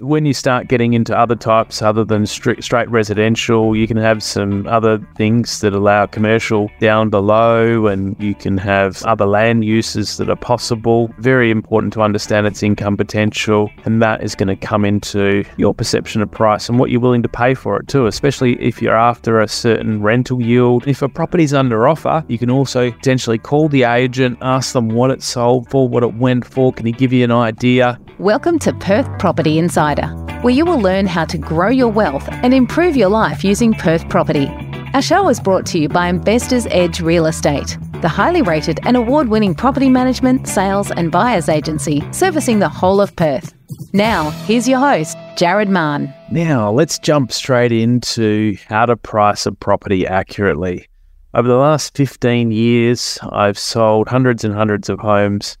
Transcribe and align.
When 0.00 0.24
you 0.24 0.32
start 0.32 0.68
getting 0.68 0.94
into 0.94 1.16
other 1.16 1.36
types 1.36 1.82
other 1.82 2.06
than 2.06 2.24
straight, 2.24 2.64
straight 2.64 2.88
residential, 2.88 3.76
you 3.76 3.86
can 3.86 3.98
have 3.98 4.22
some 4.22 4.66
other 4.66 4.98
things 5.16 5.60
that 5.60 5.74
allow 5.74 6.06
commercial 6.06 6.70
down 6.80 7.10
below, 7.10 7.86
and 7.86 8.16
you 8.18 8.34
can 8.34 8.56
have 8.56 9.02
other 9.02 9.26
land 9.26 9.62
uses 9.62 10.16
that 10.16 10.30
are 10.30 10.36
possible. 10.36 11.12
Very 11.18 11.50
important 11.50 11.92
to 11.92 12.00
understand 12.00 12.46
its 12.46 12.62
income 12.62 12.96
potential, 12.96 13.70
and 13.84 14.00
that 14.00 14.22
is 14.22 14.34
going 14.34 14.48
to 14.48 14.56
come 14.56 14.86
into 14.86 15.44
your 15.58 15.74
perception 15.74 16.22
of 16.22 16.30
price 16.30 16.70
and 16.70 16.78
what 16.78 16.90
you're 16.90 16.98
willing 16.98 17.22
to 17.22 17.28
pay 17.28 17.52
for 17.52 17.78
it 17.78 17.86
too, 17.86 18.06
especially 18.06 18.54
if 18.58 18.80
you're 18.80 18.96
after 18.96 19.40
a 19.40 19.48
certain 19.48 20.00
rental 20.00 20.40
yield. 20.40 20.88
If 20.88 21.02
a 21.02 21.10
property's 21.10 21.52
under 21.52 21.86
offer, 21.86 22.24
you 22.26 22.38
can 22.38 22.48
also 22.50 22.90
potentially 22.90 23.36
call 23.36 23.68
the 23.68 23.82
agent, 23.82 24.38
ask 24.40 24.72
them 24.72 24.88
what 24.88 25.10
it 25.10 25.22
sold 25.22 25.68
for, 25.68 25.86
what 25.86 26.02
it 26.02 26.14
went 26.14 26.46
for. 26.46 26.72
Can 26.72 26.86
he 26.86 26.92
give 26.92 27.12
you 27.12 27.22
an 27.22 27.32
idea? 27.32 28.00
Welcome 28.18 28.58
to 28.60 28.72
Perth 28.74 29.06
Property 29.18 29.58
Insider, 29.90 30.08
where 30.42 30.54
you 30.54 30.64
will 30.64 30.80
learn 30.80 31.06
how 31.06 31.24
to 31.24 31.38
grow 31.38 31.68
your 31.68 31.88
wealth 31.88 32.28
and 32.30 32.54
improve 32.54 32.96
your 32.96 33.08
life 33.08 33.42
using 33.44 33.74
Perth 33.74 34.08
property. 34.08 34.46
Our 34.94 35.02
show 35.02 35.28
is 35.28 35.40
brought 35.40 35.66
to 35.66 35.78
you 35.78 35.88
by 35.88 36.08
Investors 36.08 36.66
Edge 36.70 37.00
Real 37.00 37.26
Estate, 37.26 37.76
the 38.00 38.08
highly 38.08 38.42
rated 38.42 38.80
and 38.84 38.96
award 38.96 39.28
winning 39.28 39.54
property 39.54 39.88
management, 39.88 40.48
sales, 40.48 40.90
and 40.90 41.10
buyers 41.10 41.48
agency 41.48 42.02
servicing 42.12 42.58
the 42.58 42.68
whole 42.68 43.00
of 43.00 43.14
Perth. 43.16 43.52
Now, 43.92 44.30
here's 44.46 44.68
your 44.68 44.80
host, 44.80 45.16
Jarrad 45.36 45.68
Mahon. 45.68 46.12
Now, 46.30 46.70
let's 46.70 46.98
jump 46.98 47.32
straight 47.32 47.72
into 47.72 48.56
how 48.68 48.86
to 48.86 48.96
price 48.96 49.46
a 49.46 49.52
property 49.52 50.06
accurately. 50.06 50.86
Over 51.34 51.48
the 51.48 51.56
last 51.56 51.96
15 51.96 52.50
years, 52.50 53.18
I've 53.30 53.58
sold 53.58 54.08
hundreds 54.08 54.44
and 54.44 54.54
hundreds 54.54 54.88
of 54.88 54.98
homes 54.98 55.56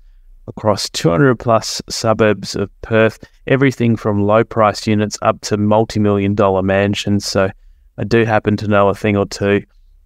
across 0.50 0.90
200 0.90 1.38
plus 1.38 1.80
suburbs 1.88 2.54
of 2.54 2.68
Perth, 2.82 3.24
everything 3.46 3.96
from 3.96 4.22
low 4.22 4.44
priced 4.44 4.86
units 4.86 5.18
up 5.22 5.40
to 5.42 5.56
multi 5.56 6.00
million 6.00 6.34
dollar 6.34 6.62
mansions. 6.62 7.24
So 7.24 7.50
I 7.98 8.04
do 8.04 8.24
happen 8.24 8.56
to 8.58 8.68
know 8.68 8.88
a 8.88 8.94
thing 8.94 9.16
or 9.16 9.26
two 9.26 9.62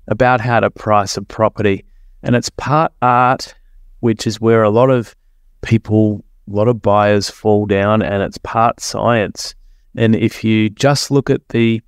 about 0.09 0.41
how 0.41 0.61
to 0.61 0.71
price 0.71 1.17
a 1.17 1.23
property. 1.23 1.85
And 2.23 2.37
it's 2.37 2.51
part 2.51 2.93
art, 3.03 3.55
which 4.01 4.27
is 4.27 4.41
where 4.41 4.63
a 4.63 4.71
lot 4.71 4.91
of 4.91 5.17
people, 5.63 6.25
a 6.51 6.55
lot 6.55 6.69
of 6.69 6.81
buyers 6.83 7.31
fall 7.31 7.67
down, 7.67 8.03
and 8.03 8.23
it's 8.23 8.39
part 8.39 8.81
science. 8.81 9.55
And 9.97 10.15
if 10.15 10.45
you 10.45 10.71
just 10.71 11.11
look 11.11 11.31
at 11.31 11.49
the 11.49 11.81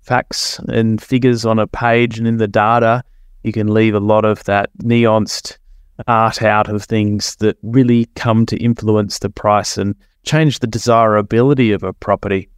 facts 0.00 0.58
and 0.68 1.00
figures 1.00 1.44
on 1.44 1.58
a 1.58 1.66
page 1.66 2.18
and 2.18 2.26
in 2.26 2.38
the 2.38 2.48
data, 2.48 3.04
you 3.44 3.52
can 3.52 3.72
leave 3.72 3.94
a 3.94 4.00
lot 4.00 4.24
of 4.24 4.42
that 4.44 4.70
nuanced 4.78 5.58
art 6.06 6.42
out 6.42 6.68
of 6.68 6.84
things 6.84 7.36
that 7.36 7.56
really 7.62 8.06
come 8.14 8.46
to 8.46 8.56
influence 8.56 9.18
the 9.18 9.30
price 9.30 9.78
and 9.78 9.94
change 10.24 10.58
the 10.58 10.66
desirability 10.66 11.72
of 11.72 11.82
a 11.82 11.92
property, 11.92 12.48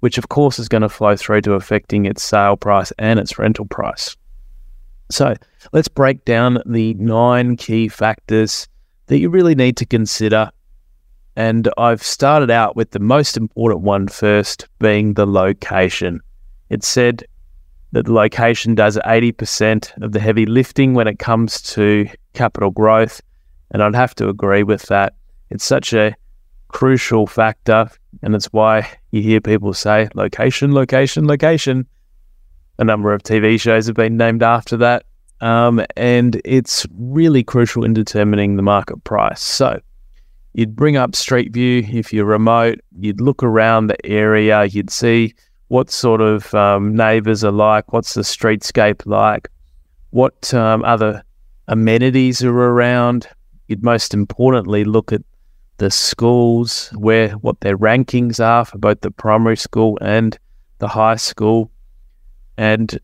which 0.00 0.18
of 0.18 0.28
course 0.28 0.58
is 0.58 0.68
going 0.68 0.82
to 0.82 0.88
flow 0.88 1.16
through 1.16 1.42
to 1.42 1.54
affecting 1.54 2.06
its 2.06 2.22
sale 2.22 2.56
price 2.56 2.92
and 2.98 3.18
its 3.18 3.38
rental 3.38 3.66
price. 3.66 4.16
So 5.10 5.34
let's 5.72 5.88
break 5.88 6.24
down 6.24 6.62
the 6.66 6.94
nine 6.94 7.56
key 7.56 7.88
factors 7.88 8.68
that 9.06 9.18
you 9.18 9.30
really 9.30 9.54
need 9.54 9.76
to 9.78 9.86
consider. 9.86 10.50
And 11.36 11.68
I've 11.78 12.02
started 12.02 12.50
out 12.50 12.76
with 12.76 12.90
the 12.90 12.98
most 12.98 13.36
important 13.36 13.82
one 13.82 14.08
first, 14.08 14.66
being 14.80 15.14
the 15.14 15.26
location. 15.26 16.20
It 16.68 16.84
said 16.84 17.24
that 17.92 18.04
the 18.04 18.12
location 18.12 18.74
does 18.74 18.98
80% 18.98 20.02
of 20.02 20.12
the 20.12 20.20
heavy 20.20 20.44
lifting 20.46 20.94
when 20.94 21.08
it 21.08 21.18
comes 21.18 21.62
to 21.62 22.08
capital 22.38 22.70
growth. 22.70 23.20
And 23.70 23.82
I'd 23.82 23.94
have 23.94 24.14
to 24.14 24.28
agree 24.28 24.62
with 24.62 24.82
that. 24.84 25.14
It's 25.50 25.64
such 25.64 25.92
a 25.92 26.14
crucial 26.68 27.26
factor. 27.26 27.90
And 28.22 28.34
it's 28.34 28.46
why 28.46 28.88
you 29.10 29.20
hear 29.20 29.40
people 29.40 29.74
say 29.74 30.08
location, 30.14 30.72
location, 30.72 31.26
location. 31.26 31.86
A 32.78 32.84
number 32.84 33.12
of 33.12 33.22
TV 33.22 33.60
shows 33.60 33.86
have 33.86 33.96
been 33.96 34.16
named 34.16 34.42
after 34.42 34.76
that. 34.78 35.04
Um, 35.40 35.84
and 35.96 36.40
it's 36.44 36.86
really 36.96 37.44
crucial 37.44 37.84
in 37.84 37.92
determining 37.92 38.56
the 38.56 38.62
market 38.62 39.02
price. 39.04 39.42
So 39.42 39.80
you'd 40.54 40.74
bring 40.74 40.96
up 40.96 41.14
Street 41.14 41.52
View 41.52 41.86
if 41.88 42.12
you're 42.12 42.24
remote, 42.24 42.80
you'd 42.98 43.20
look 43.20 43.42
around 43.42 43.88
the 43.88 44.06
area, 44.06 44.64
you'd 44.64 44.90
see 44.90 45.34
what 45.68 45.90
sort 45.90 46.20
of 46.20 46.52
um, 46.54 46.96
neighbours 46.96 47.44
are 47.44 47.52
like, 47.52 47.92
what's 47.92 48.14
the 48.14 48.22
streetscape 48.22 49.02
like, 49.06 49.48
what 50.10 50.52
um, 50.54 50.82
other 50.84 51.22
amenities 51.68 52.42
are 52.42 52.50
around. 52.50 53.28
You'd 53.68 53.84
most 53.84 54.14
importantly 54.14 54.84
look 54.84 55.12
at 55.12 55.22
the 55.76 55.90
schools, 55.90 56.88
where 56.96 57.30
what 57.30 57.60
their 57.60 57.78
rankings 57.78 58.44
are 58.44 58.64
for 58.64 58.78
both 58.78 59.00
the 59.02 59.12
primary 59.12 59.56
school 59.56 59.96
and 60.00 60.36
the 60.78 60.88
high 60.88 61.16
school, 61.16 61.70
and 62.56 62.98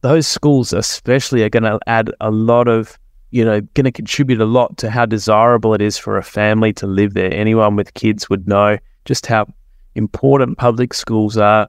those 0.00 0.26
schools 0.26 0.72
especially 0.72 1.42
are 1.42 1.50
going 1.50 1.64
to 1.64 1.78
add 1.86 2.10
a 2.20 2.30
lot 2.30 2.68
of 2.68 2.98
you 3.30 3.44
know 3.44 3.60
going 3.74 3.84
to 3.84 3.92
contribute 3.92 4.40
a 4.40 4.46
lot 4.46 4.78
to 4.78 4.90
how 4.90 5.04
desirable 5.04 5.74
it 5.74 5.82
is 5.82 5.98
for 5.98 6.16
a 6.16 6.22
family 6.22 6.72
to 6.74 6.86
live 6.86 7.12
there. 7.12 7.32
Anyone 7.32 7.76
with 7.76 7.92
kids 7.94 8.30
would 8.30 8.48
know 8.48 8.78
just 9.04 9.26
how 9.26 9.46
important 9.94 10.56
public 10.56 10.94
schools 10.94 11.36
are, 11.36 11.68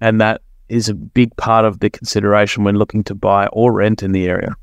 and 0.00 0.20
that 0.20 0.40
is 0.68 0.88
a 0.88 0.94
big 0.94 1.34
part 1.36 1.64
of 1.64 1.80
the 1.80 1.90
consideration 1.90 2.64
when 2.64 2.76
looking 2.76 3.02
to 3.04 3.14
buy 3.14 3.48
or 3.48 3.72
rent 3.72 4.02
in 4.02 4.12
the 4.12 4.26
area. 4.26 4.54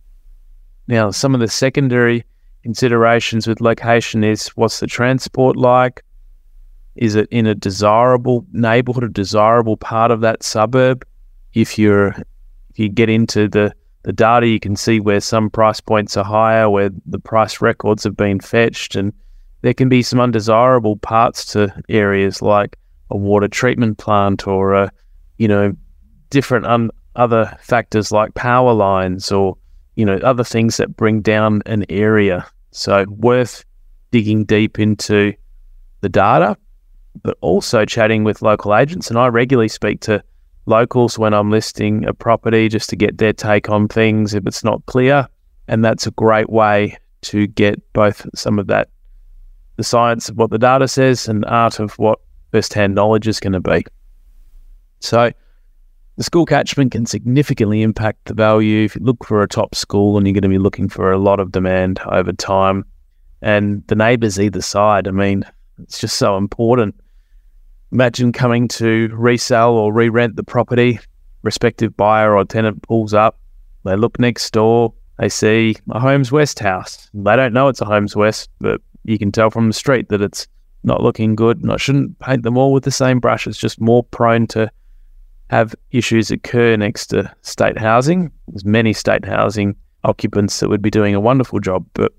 Now, 0.88 1.12
some 1.12 1.34
of 1.34 1.42
the 1.42 1.48
secondary 1.48 2.26
considerations 2.64 3.48
with 3.48 3.62
location 3.62 4.24
is 4.24 4.48
what's 4.50 4.80
the 4.80 4.88
transport 4.88 5.56
like? 5.56 6.04
Is 6.96 7.16
it 7.16 7.28
in 7.30 7.46
a 7.46 7.56
desirable 7.56 8.46
neighborhood, 8.52 9.04
a 9.04 9.10
desirable 9.10 9.78
part 9.78 10.12
of 10.12 10.22
that 10.22 10.44
suburb? 10.44 11.06
If 11.54 11.78
you're 11.78 12.16
if 12.76 12.80
you 12.80 12.90
get 12.90 13.10
into 13.10 13.48
the, 13.48 13.74
the 14.04 14.12
data, 14.12 14.48
you 14.48 14.60
can 14.60 14.76
see 14.76 15.00
where 15.00 15.22
some 15.22 15.50
price 15.50 15.80
points 15.80 16.18
are 16.18 16.26
higher, 16.26 16.70
where 16.70 16.90
the 17.06 17.20
price 17.20 17.62
records 17.62 18.04
have 18.04 18.18
been 18.18 18.42
fetched, 18.42 18.98
and 18.98 19.14
there 19.62 19.74
can 19.74 19.88
be 19.88 20.04
some 20.04 20.20
undesirable 20.20 20.98
parts 20.98 21.46
to 21.54 21.74
areas 21.88 22.42
like 22.42 22.78
a 23.12 23.18
water 23.18 23.48
treatment 23.48 23.98
plant 23.98 24.46
or 24.46 24.74
a, 24.74 24.92
you 25.38 25.48
know, 25.48 25.74
different 26.30 26.66
un- 26.66 26.92
other 27.16 27.58
factors 27.62 28.12
like 28.12 28.34
power 28.34 28.74
lines 28.74 29.32
or 29.32 29.56
you 29.96 30.06
know, 30.06 30.18
other 30.18 30.44
things 30.44 30.78
that 30.78 30.96
bring 30.96 31.22
down 31.22 31.62
an 31.66 31.86
area. 31.90 32.46
So 32.72 33.06
worth 33.08 33.64
digging 34.12 34.46
deep 34.46 34.80
into 34.80 35.34
the 36.02 36.10
data, 36.10 36.58
but 37.24 37.38
also 37.42 37.86
chatting 37.86 38.24
with 38.24 38.42
local 38.42 38.76
agents. 38.76 39.10
And 39.10 39.18
I 39.18 39.28
regularly 39.28 39.70
speak 39.70 40.02
to 40.02 40.24
locals 40.66 41.18
when 41.18 41.34
I'm 41.34 41.52
listing 41.52 42.06
a 42.06 42.14
property 42.14 42.70
just 42.70 42.90
to 42.90 42.96
get 42.96 43.18
their 43.18 43.34
take 43.34 43.70
on 43.70 43.88
things 43.88 44.34
if 44.34 44.46
it's 44.46 44.64
not 44.64 44.86
clear. 44.86 45.28
And 45.68 45.84
that's 45.84 46.06
a 46.08 46.12
great 46.12 46.50
way 46.50 46.98
to 47.24 47.48
get 47.48 47.82
both 47.94 48.28
some 48.36 48.60
of 48.60 48.68
that, 48.68 48.90
the 49.78 49.84
science 49.84 50.30
of 50.30 50.38
what 50.38 50.52
the 50.52 50.60
data 50.60 50.88
says 50.88 51.28
and 51.28 51.46
art 51.46 51.80
of 51.80 51.98
what 51.98 52.20
first 52.52 52.74
hand 52.74 52.96
knowledge 52.96 53.28
is 53.28 53.40
going 53.40 53.54
to 53.54 53.60
be. 53.60 53.84
So 55.00 55.32
the 56.18 56.24
school 56.24 56.46
catchment 56.46 56.92
can 56.92 57.06
significantly 57.06 57.82
impact 57.82 58.26
the 58.26 58.34
value. 58.34 58.86
If 58.86 58.96
you 58.96 59.02
look 59.04 59.26
for 59.26 59.42
a 59.42 59.48
top 59.48 59.76
school 59.76 60.18
and 60.18 60.26
you're 60.26 60.34
going 60.34 60.44
to 60.44 60.50
be 60.50 60.58
looking 60.58 60.88
for 60.88 61.12
a 61.12 61.18
lot 61.18 61.40
of 61.40 61.52
demand 61.52 62.00
over 62.06 62.32
time, 62.32 62.86
and 63.42 63.86
the 63.88 63.96
neighbours 63.96 64.40
either 64.40 64.62
side, 64.62 65.08
I 65.08 65.12
mean, 65.12 65.46
it's 65.80 66.00
just 66.00 66.18
so 66.18 66.38
important. 66.38 66.96
Imagine 67.92 68.32
coming 68.32 68.68
to 68.70 69.10
resell 69.14 69.74
or 69.74 69.94
re 69.94 70.10
rent 70.10 70.36
the 70.36 70.44
property, 70.44 71.00
respective 71.44 71.96
buyer 71.96 72.36
or 72.36 72.46
tenant 72.46 72.82
pulls 72.82 73.14
up, 73.14 73.40
they 73.84 73.96
look 73.96 74.20
next 74.20 74.52
door, 74.52 74.94
they 75.20 75.30
see 75.30 75.76
a 75.92 76.00
Homeswest 76.00 76.60
house. 76.60 77.10
They 77.14 77.36
don't 77.36 77.54
know 77.54 77.68
it's 77.68 77.82
a 77.82 77.86
Homeswest, 77.86 78.48
but 78.60 78.82
you 79.04 79.20
can 79.20 79.32
tell 79.32 79.52
from 79.52 79.68
the 79.68 79.74
street 79.74 80.10
that 80.10 80.22
it's 80.22 80.48
not 80.84 81.04
looking 81.04 81.36
good. 81.36 81.62
And 81.62 81.72
I 81.72 81.78
shouldn't 81.78 82.18
paint 82.20 82.44
them 82.44 82.58
all 82.58 82.74
with 82.74 82.84
the 82.84 82.92
same 82.92 83.20
brush. 83.20 83.48
It's 83.48 83.58
just 83.58 83.80
more 83.80 84.04
prone 84.04 84.48
to 84.48 84.72
have 85.50 85.76
issues 85.92 86.32
occur 86.32 86.76
next 86.76 87.08
to 87.08 87.34
state 87.42 87.78
housing. 87.78 88.32
There's 88.48 88.66
many 88.66 88.94
state 88.94 89.26
housing 89.26 89.76
occupants 90.04 90.60
that 90.60 90.70
would 90.70 90.82
be 90.82 90.92
doing 90.92 91.16
a 91.16 91.20
wonderful 91.20 91.60
job, 91.60 91.86
but 91.94 92.14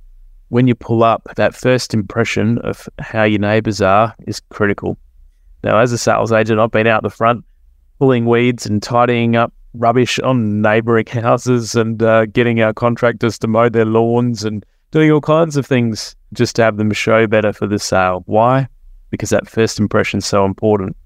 when 0.49 0.69
you 0.69 0.75
pull 0.75 1.02
up, 1.02 1.26
that 1.37 1.55
first 1.55 1.93
impression 1.93 2.58
of 2.58 2.88
how 3.00 3.25
your 3.25 3.40
neighbours 3.40 3.81
are 3.81 4.14
is 4.26 4.40
critical. 4.50 4.96
Now, 5.64 5.78
as 5.78 5.93
a 5.93 5.99
sales 5.99 6.31
agent, 6.31 6.61
I've 6.61 6.70
been 6.70 6.87
out 6.87 7.02
the 7.02 7.11
front 7.11 7.44
pulling 7.99 8.26
weeds 8.26 8.67
and 8.67 8.82
tidying 8.82 9.37
up 9.37 9.52
rubbish 9.75 10.19
on 10.20 10.62
neighbouring 10.62 11.06
houses 11.11 11.75
and 11.75 12.02
uh, 12.02 12.26
getting 12.26 12.61
our 12.61 12.73
contractors 12.73 13.38
to 13.40 13.49
mow 13.49 13.69
their 13.69 13.84
lawns 13.84 14.44
and 14.44 14.64
doing 14.90 15.11
all 15.11 15.20
kinds 15.20 15.56
of 15.56 15.67
things 15.67 16.14
just 16.32 16.56
to 16.56 16.62
have 16.62 16.76
them 16.76 16.93
show 16.93 17.26
better 17.26 17.52
for 17.52 17.67
the 17.67 17.78
sale. 17.78 18.23
Why? 18.26 18.69
Because 19.11 19.31
that 19.31 19.49
first 19.49 19.78
impression 19.78 20.19
is 20.19 20.26
so 20.26 20.44
important. 20.44 20.96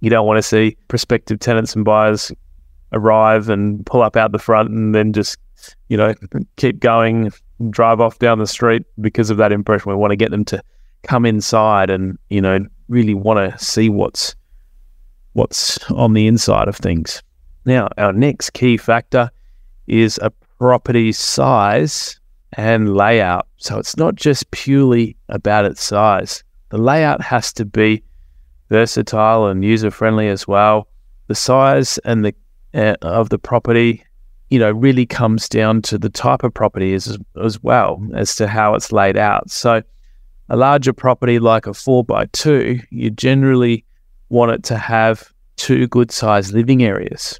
You 0.00 0.10
don't 0.10 0.26
want 0.26 0.38
to 0.38 0.42
see 0.42 0.76
prospective 0.88 1.40
tenants 1.40 1.74
and 1.74 1.84
buyers 1.84 2.32
arrive 2.92 3.48
and 3.48 3.84
pull 3.86 4.02
up 4.02 4.16
out 4.16 4.32
the 4.32 4.38
front 4.38 4.70
and 4.70 4.94
then 4.94 5.12
just, 5.12 5.38
you 5.88 5.96
know, 5.96 6.14
keep 6.56 6.80
going, 6.80 7.30
drive 7.70 8.00
off 8.00 8.18
down 8.18 8.38
the 8.38 8.46
street 8.46 8.82
because 9.00 9.30
of 9.30 9.36
that 9.36 9.52
impression. 9.52 9.90
We 9.90 9.96
want 9.96 10.10
to 10.10 10.16
get 10.16 10.30
them 10.30 10.44
to 10.46 10.62
come 11.02 11.24
inside 11.24 11.90
and, 11.90 12.18
you 12.28 12.40
know, 12.40 12.66
really 12.88 13.14
want 13.14 13.52
to 13.52 13.64
see 13.64 13.88
what's 13.88 14.34
what's 15.34 15.78
on 15.90 16.14
the 16.14 16.26
inside 16.26 16.66
of 16.66 16.76
things. 16.76 17.22
Now, 17.64 17.88
our 17.98 18.12
next 18.12 18.50
key 18.50 18.76
factor 18.76 19.30
is 19.86 20.18
a 20.22 20.30
property 20.58 21.12
size 21.12 22.18
and 22.54 22.94
layout. 22.94 23.46
So 23.58 23.78
it's 23.78 23.96
not 23.96 24.16
just 24.16 24.50
purely 24.50 25.16
about 25.28 25.64
its 25.64 25.82
size. 25.82 26.42
The 26.70 26.78
layout 26.78 27.22
has 27.22 27.52
to 27.54 27.64
be 27.64 28.02
versatile 28.70 29.46
and 29.46 29.62
user 29.62 29.90
friendly 29.90 30.28
as 30.28 30.48
well. 30.48 30.88
The 31.26 31.34
size 31.34 31.98
and 31.98 32.24
the 32.24 32.34
uh, 32.72 32.94
of 33.02 33.28
the 33.28 33.38
property, 33.38 34.02
you 34.48 34.58
know, 34.58 34.70
really 34.70 35.04
comes 35.04 35.48
down 35.48 35.82
to 35.82 35.98
the 35.98 36.08
type 36.08 36.42
of 36.42 36.54
property 36.54 36.94
as 36.94 37.18
as 37.42 37.62
well 37.62 38.02
as 38.14 38.34
to 38.36 38.46
how 38.46 38.74
it's 38.74 38.92
laid 38.92 39.18
out. 39.18 39.50
So, 39.50 39.82
a 40.48 40.56
larger 40.56 40.92
property 40.92 41.38
like 41.38 41.66
a 41.66 41.74
four 41.74 42.04
by 42.04 42.26
two, 42.32 42.80
you 42.90 43.10
generally 43.10 43.84
want 44.30 44.52
it 44.52 44.62
to 44.64 44.78
have 44.78 45.30
two 45.56 45.86
good 45.88 46.10
sized 46.10 46.54
living 46.54 46.82
areas 46.82 47.38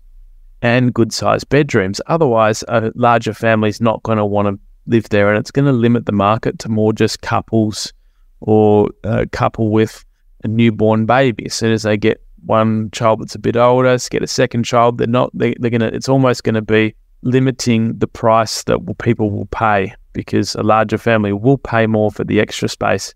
and 0.62 0.92
good 0.92 1.12
sized 1.12 1.48
bedrooms. 1.48 2.00
Otherwise, 2.06 2.62
a 2.68 2.92
larger 2.94 3.32
family 3.32 3.70
is 3.70 3.80
not 3.80 4.02
going 4.02 4.18
to 4.18 4.26
want 4.26 4.48
to 4.48 4.58
live 4.86 5.08
there, 5.10 5.28
and 5.28 5.38
it's 5.38 5.50
going 5.50 5.64
to 5.64 5.72
limit 5.72 6.06
the 6.06 6.12
market 6.12 6.58
to 6.58 6.68
more 6.68 6.92
just 6.92 7.22
couples 7.22 7.92
or 8.40 8.90
a 9.04 9.26
couple 9.26 9.70
with 9.70 10.04
a 10.42 10.48
newborn 10.48 11.06
baby. 11.06 11.46
As 11.46 11.54
soon 11.54 11.72
as 11.72 11.82
they 11.82 11.96
get 11.96 12.22
one 12.44 12.90
child 12.90 13.20
that's 13.20 13.34
a 13.34 13.38
bit 13.38 13.56
older, 13.56 13.96
get 14.10 14.22
a 14.22 14.26
second 14.26 14.64
child, 14.64 14.98
they're 14.98 15.06
not. 15.06 15.30
They, 15.34 15.54
they're 15.58 15.70
to. 15.70 15.94
It's 15.94 16.08
almost 16.08 16.44
going 16.44 16.54
to 16.54 16.62
be 16.62 16.94
limiting 17.22 17.98
the 17.98 18.06
price 18.06 18.64
that 18.64 18.78
people 18.98 19.30
will 19.30 19.46
pay 19.46 19.94
because 20.12 20.54
a 20.54 20.62
larger 20.62 20.98
family 20.98 21.32
will 21.32 21.58
pay 21.58 21.86
more 21.86 22.10
for 22.10 22.24
the 22.24 22.40
extra 22.40 22.68
space 22.68 23.14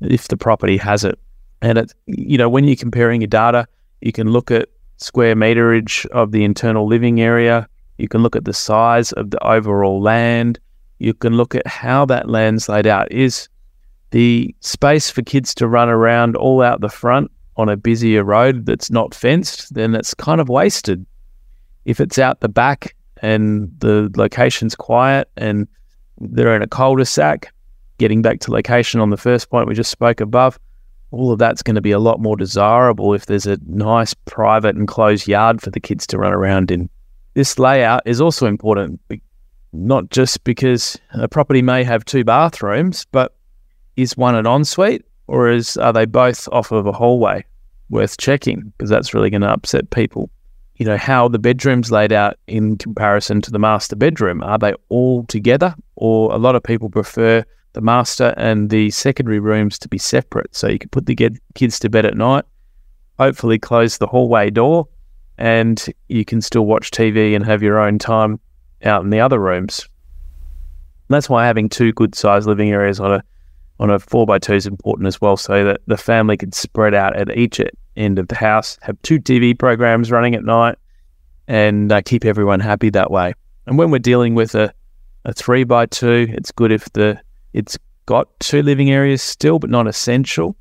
if 0.00 0.28
the 0.28 0.36
property 0.36 0.76
has 0.76 1.04
it. 1.04 1.18
And 1.62 1.78
it, 1.78 1.94
you 2.06 2.38
know, 2.38 2.48
when 2.48 2.64
you're 2.64 2.76
comparing 2.76 3.20
your 3.20 3.28
data, 3.28 3.66
you 4.00 4.12
can 4.12 4.30
look 4.30 4.50
at 4.50 4.68
square 4.98 5.34
meterage 5.34 6.06
of 6.06 6.32
the 6.32 6.44
internal 6.44 6.86
living 6.86 7.20
area. 7.20 7.68
You 7.98 8.08
can 8.08 8.22
look 8.22 8.36
at 8.36 8.44
the 8.44 8.52
size 8.52 9.12
of 9.12 9.30
the 9.30 9.44
overall 9.44 10.00
land. 10.00 10.58
You 10.98 11.14
can 11.14 11.36
look 11.36 11.54
at 11.54 11.66
how 11.66 12.04
that 12.06 12.28
land's 12.28 12.68
laid 12.68 12.86
out. 12.86 13.10
Is 13.10 13.48
the 14.10 14.54
space 14.60 15.10
for 15.10 15.22
kids 15.22 15.54
to 15.56 15.68
run 15.68 15.88
around 15.88 16.36
all 16.36 16.62
out 16.62 16.80
the 16.80 16.88
front 16.88 17.30
on 17.56 17.68
a 17.68 17.76
busier 17.76 18.24
road 18.24 18.66
that's 18.66 18.90
not 18.90 19.14
fenced, 19.14 19.74
then 19.74 19.94
it's 19.94 20.14
kind 20.14 20.40
of 20.40 20.48
wasted. 20.48 21.04
If 21.84 22.00
it's 22.00 22.18
out 22.18 22.40
the 22.40 22.48
back 22.48 22.94
and 23.20 23.70
the 23.78 24.12
location's 24.16 24.76
quiet 24.76 25.28
and 25.36 25.66
they're 26.20 26.54
in 26.54 26.62
a 26.62 26.68
cul-de-sac, 26.68 27.52
getting 27.98 28.22
back 28.22 28.40
to 28.40 28.52
location 28.52 29.00
on 29.00 29.10
the 29.10 29.16
first 29.16 29.50
point 29.50 29.68
we 29.68 29.74
just 29.74 29.90
spoke 29.90 30.20
above, 30.20 30.58
all 31.10 31.32
of 31.32 31.38
that's 31.38 31.62
going 31.62 31.74
to 31.74 31.80
be 31.80 31.90
a 31.90 31.98
lot 31.98 32.20
more 32.20 32.36
desirable 32.36 33.14
if 33.14 33.26
there's 33.26 33.46
a 33.46 33.58
nice 33.66 34.14
private 34.26 34.76
enclosed 34.76 35.26
yard 35.26 35.60
for 35.60 35.70
the 35.70 35.80
kids 35.80 36.06
to 36.06 36.18
run 36.18 36.32
around 36.32 36.70
in. 36.70 36.88
This 37.34 37.58
layout 37.58 38.02
is 38.04 38.20
also 38.20 38.46
important, 38.46 39.00
not 39.72 40.10
just 40.10 40.44
because 40.44 40.98
a 41.12 41.28
property 41.28 41.62
may 41.62 41.82
have 41.82 42.04
two 42.04 42.24
bathrooms, 42.24 43.06
but 43.10 43.34
is 43.98 44.16
one 44.16 44.36
an 44.36 44.46
ensuite 44.46 45.04
or 45.26 45.50
is 45.50 45.76
are 45.76 45.92
they 45.92 46.06
both 46.06 46.48
off 46.52 46.70
of 46.70 46.86
a 46.86 46.92
hallway? 46.92 47.44
Worth 47.90 48.16
checking 48.18 48.72
because 48.76 48.90
that's 48.90 49.12
really 49.12 49.30
going 49.30 49.40
to 49.40 49.48
upset 49.48 49.90
people. 49.90 50.30
You 50.76 50.86
know 50.86 50.96
how 50.96 51.26
the 51.26 51.38
bedrooms 51.38 51.90
laid 51.90 52.12
out 52.12 52.38
in 52.46 52.76
comparison 52.76 53.40
to 53.42 53.50
the 53.50 53.58
master 53.58 53.96
bedroom. 53.96 54.42
Are 54.42 54.58
they 54.58 54.74
all 54.90 55.24
together, 55.24 55.74
or 55.96 56.32
a 56.32 56.38
lot 56.38 56.54
of 56.54 56.62
people 56.62 56.88
prefer 56.88 57.44
the 57.72 57.80
master 57.80 58.34
and 58.36 58.70
the 58.70 58.90
secondary 58.90 59.40
rooms 59.40 59.78
to 59.80 59.88
be 59.88 59.98
separate. 59.98 60.54
So 60.54 60.68
you 60.68 60.78
can 60.78 60.90
put 60.90 61.06
the 61.06 61.30
kids 61.54 61.78
to 61.80 61.88
bed 61.88 62.04
at 62.06 62.16
night, 62.16 62.44
hopefully 63.18 63.58
close 63.58 63.98
the 63.98 64.06
hallway 64.06 64.50
door, 64.50 64.88
and 65.36 65.84
you 66.08 66.24
can 66.24 66.40
still 66.40 66.66
watch 66.66 66.90
TV 66.90 67.34
and 67.34 67.44
have 67.44 67.62
your 67.62 67.78
own 67.78 67.98
time 67.98 68.38
out 68.84 69.02
in 69.02 69.10
the 69.10 69.20
other 69.20 69.38
rooms. 69.38 69.88
That's 71.08 71.28
why 71.28 71.46
having 71.46 71.68
two 71.68 71.92
good 71.92 72.14
sized 72.14 72.46
living 72.46 72.70
areas 72.70 73.00
on 73.00 73.12
a 73.12 73.22
on 73.80 73.90
a 73.90 73.98
four 73.98 74.26
by 74.26 74.38
two 74.38 74.54
is 74.54 74.66
important 74.66 75.06
as 75.06 75.20
well, 75.20 75.36
so 75.36 75.64
that 75.64 75.80
the 75.86 75.96
family 75.96 76.36
can 76.36 76.52
spread 76.52 76.94
out 76.94 77.16
at 77.16 77.36
each 77.36 77.60
end 77.96 78.18
of 78.18 78.28
the 78.28 78.34
house, 78.34 78.78
have 78.82 79.00
two 79.02 79.20
TV 79.20 79.58
programs 79.58 80.10
running 80.10 80.34
at 80.34 80.44
night, 80.44 80.76
and 81.46 81.90
uh, 81.92 82.00
keep 82.02 82.24
everyone 82.24 82.60
happy 82.60 82.90
that 82.90 83.10
way. 83.10 83.34
And 83.66 83.78
when 83.78 83.90
we're 83.90 83.98
dealing 83.98 84.34
with 84.34 84.54
a 84.54 84.72
a 85.24 85.32
three 85.32 85.64
by 85.64 85.86
two, 85.86 86.26
it's 86.30 86.50
good 86.50 86.72
if 86.72 86.90
the 86.94 87.20
it's 87.52 87.78
got 88.06 88.28
two 88.40 88.62
living 88.62 88.90
areas 88.90 89.22
still, 89.22 89.58
but 89.58 89.70
not 89.70 89.86
essential. 89.86 90.56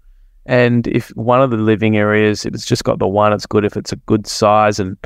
And 0.46 0.88
if 0.88 1.10
one 1.10 1.42
of 1.42 1.52
the 1.52 1.58
living 1.58 1.98
areas, 1.98 2.46
if 2.46 2.54
it's 2.54 2.66
just 2.66 2.84
got 2.84 3.00
the 3.00 3.08
one, 3.08 3.34
it's 3.34 3.46
good 3.46 3.66
if 3.66 3.78
it's 3.78 3.92
a 3.94 3.98
good 3.98 4.28
size. 4.28 4.80
And 4.80 4.98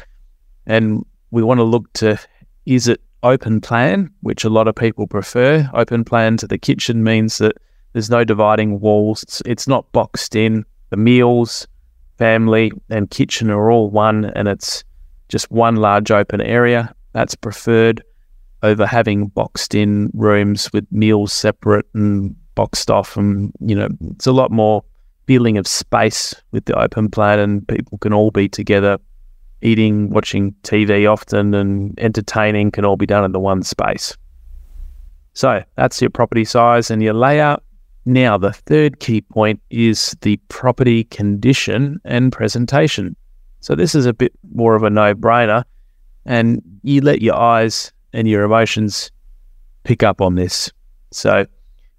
and 0.65 1.05
we 1.31 1.43
want 1.43 1.59
to 1.59 1.63
look 1.63 1.91
to 1.93 2.19
is 2.65 2.87
it 2.87 3.01
open 3.23 3.61
plan, 3.61 4.09
which 4.21 4.43
a 4.43 4.49
lot 4.49 4.67
of 4.67 4.75
people 4.75 5.07
prefer. 5.07 5.69
Open 5.73 6.03
plan 6.03 6.37
to 6.37 6.47
the 6.47 6.57
kitchen 6.57 7.03
means 7.03 7.37
that 7.37 7.57
there's 7.93 8.09
no 8.09 8.23
dividing 8.23 8.79
walls. 8.79 9.23
It's, 9.23 9.41
it's 9.45 9.67
not 9.67 9.91
boxed 9.91 10.35
in. 10.35 10.65
The 10.89 10.97
meals, 10.97 11.67
family, 12.17 12.71
and 12.89 13.09
kitchen 13.09 13.49
are 13.49 13.71
all 13.71 13.89
one, 13.89 14.25
and 14.25 14.47
it's 14.47 14.83
just 15.29 15.51
one 15.51 15.77
large 15.77 16.11
open 16.11 16.41
area. 16.41 16.93
That's 17.13 17.35
preferred 17.35 18.03
over 18.63 18.85
having 18.85 19.27
boxed 19.27 19.73
in 19.73 20.11
rooms 20.13 20.71
with 20.73 20.85
meals 20.91 21.33
separate 21.33 21.85
and 21.93 22.35
boxed 22.55 22.91
off 22.91 23.17
and 23.17 23.51
you 23.59 23.75
know 23.75 23.87
it's 24.11 24.27
a 24.27 24.31
lot 24.31 24.51
more 24.51 24.83
feeling 25.25 25.57
of 25.57 25.65
space 25.65 26.35
with 26.51 26.65
the 26.65 26.77
open 26.77 27.09
plan 27.09 27.39
and 27.39 27.67
people 27.67 27.97
can 27.99 28.13
all 28.13 28.29
be 28.29 28.49
together 28.49 28.97
eating 29.61 30.09
watching 30.09 30.53
tv 30.63 31.11
often 31.11 31.53
and 31.53 31.97
entertaining 31.99 32.69
can 32.69 32.83
all 32.83 32.97
be 32.97 33.05
done 33.05 33.23
in 33.23 33.31
the 33.31 33.39
one 33.39 33.63
space 33.63 34.17
so 35.33 35.63
that's 35.75 36.01
your 36.01 36.09
property 36.09 36.43
size 36.43 36.91
and 36.91 37.01
your 37.01 37.13
layout 37.13 37.63
now 38.05 38.37
the 38.37 38.53
third 38.53 38.99
key 38.99 39.21
point 39.21 39.61
is 39.69 40.15
the 40.21 40.37
property 40.47 41.03
condition 41.05 41.99
and 42.03 42.31
presentation 42.31 43.15
so 43.59 43.75
this 43.75 43.93
is 43.93 44.05
a 44.05 44.13
bit 44.13 44.33
more 44.53 44.75
of 44.75 44.83
a 44.83 44.89
no-brainer 44.89 45.63
and 46.25 46.61
you 46.83 47.01
let 47.01 47.21
your 47.21 47.35
eyes 47.35 47.91
and 48.13 48.27
your 48.27 48.43
emotions 48.43 49.11
pick 49.83 50.03
up 50.03 50.21
on 50.21 50.35
this. 50.35 50.71
So, 51.11 51.45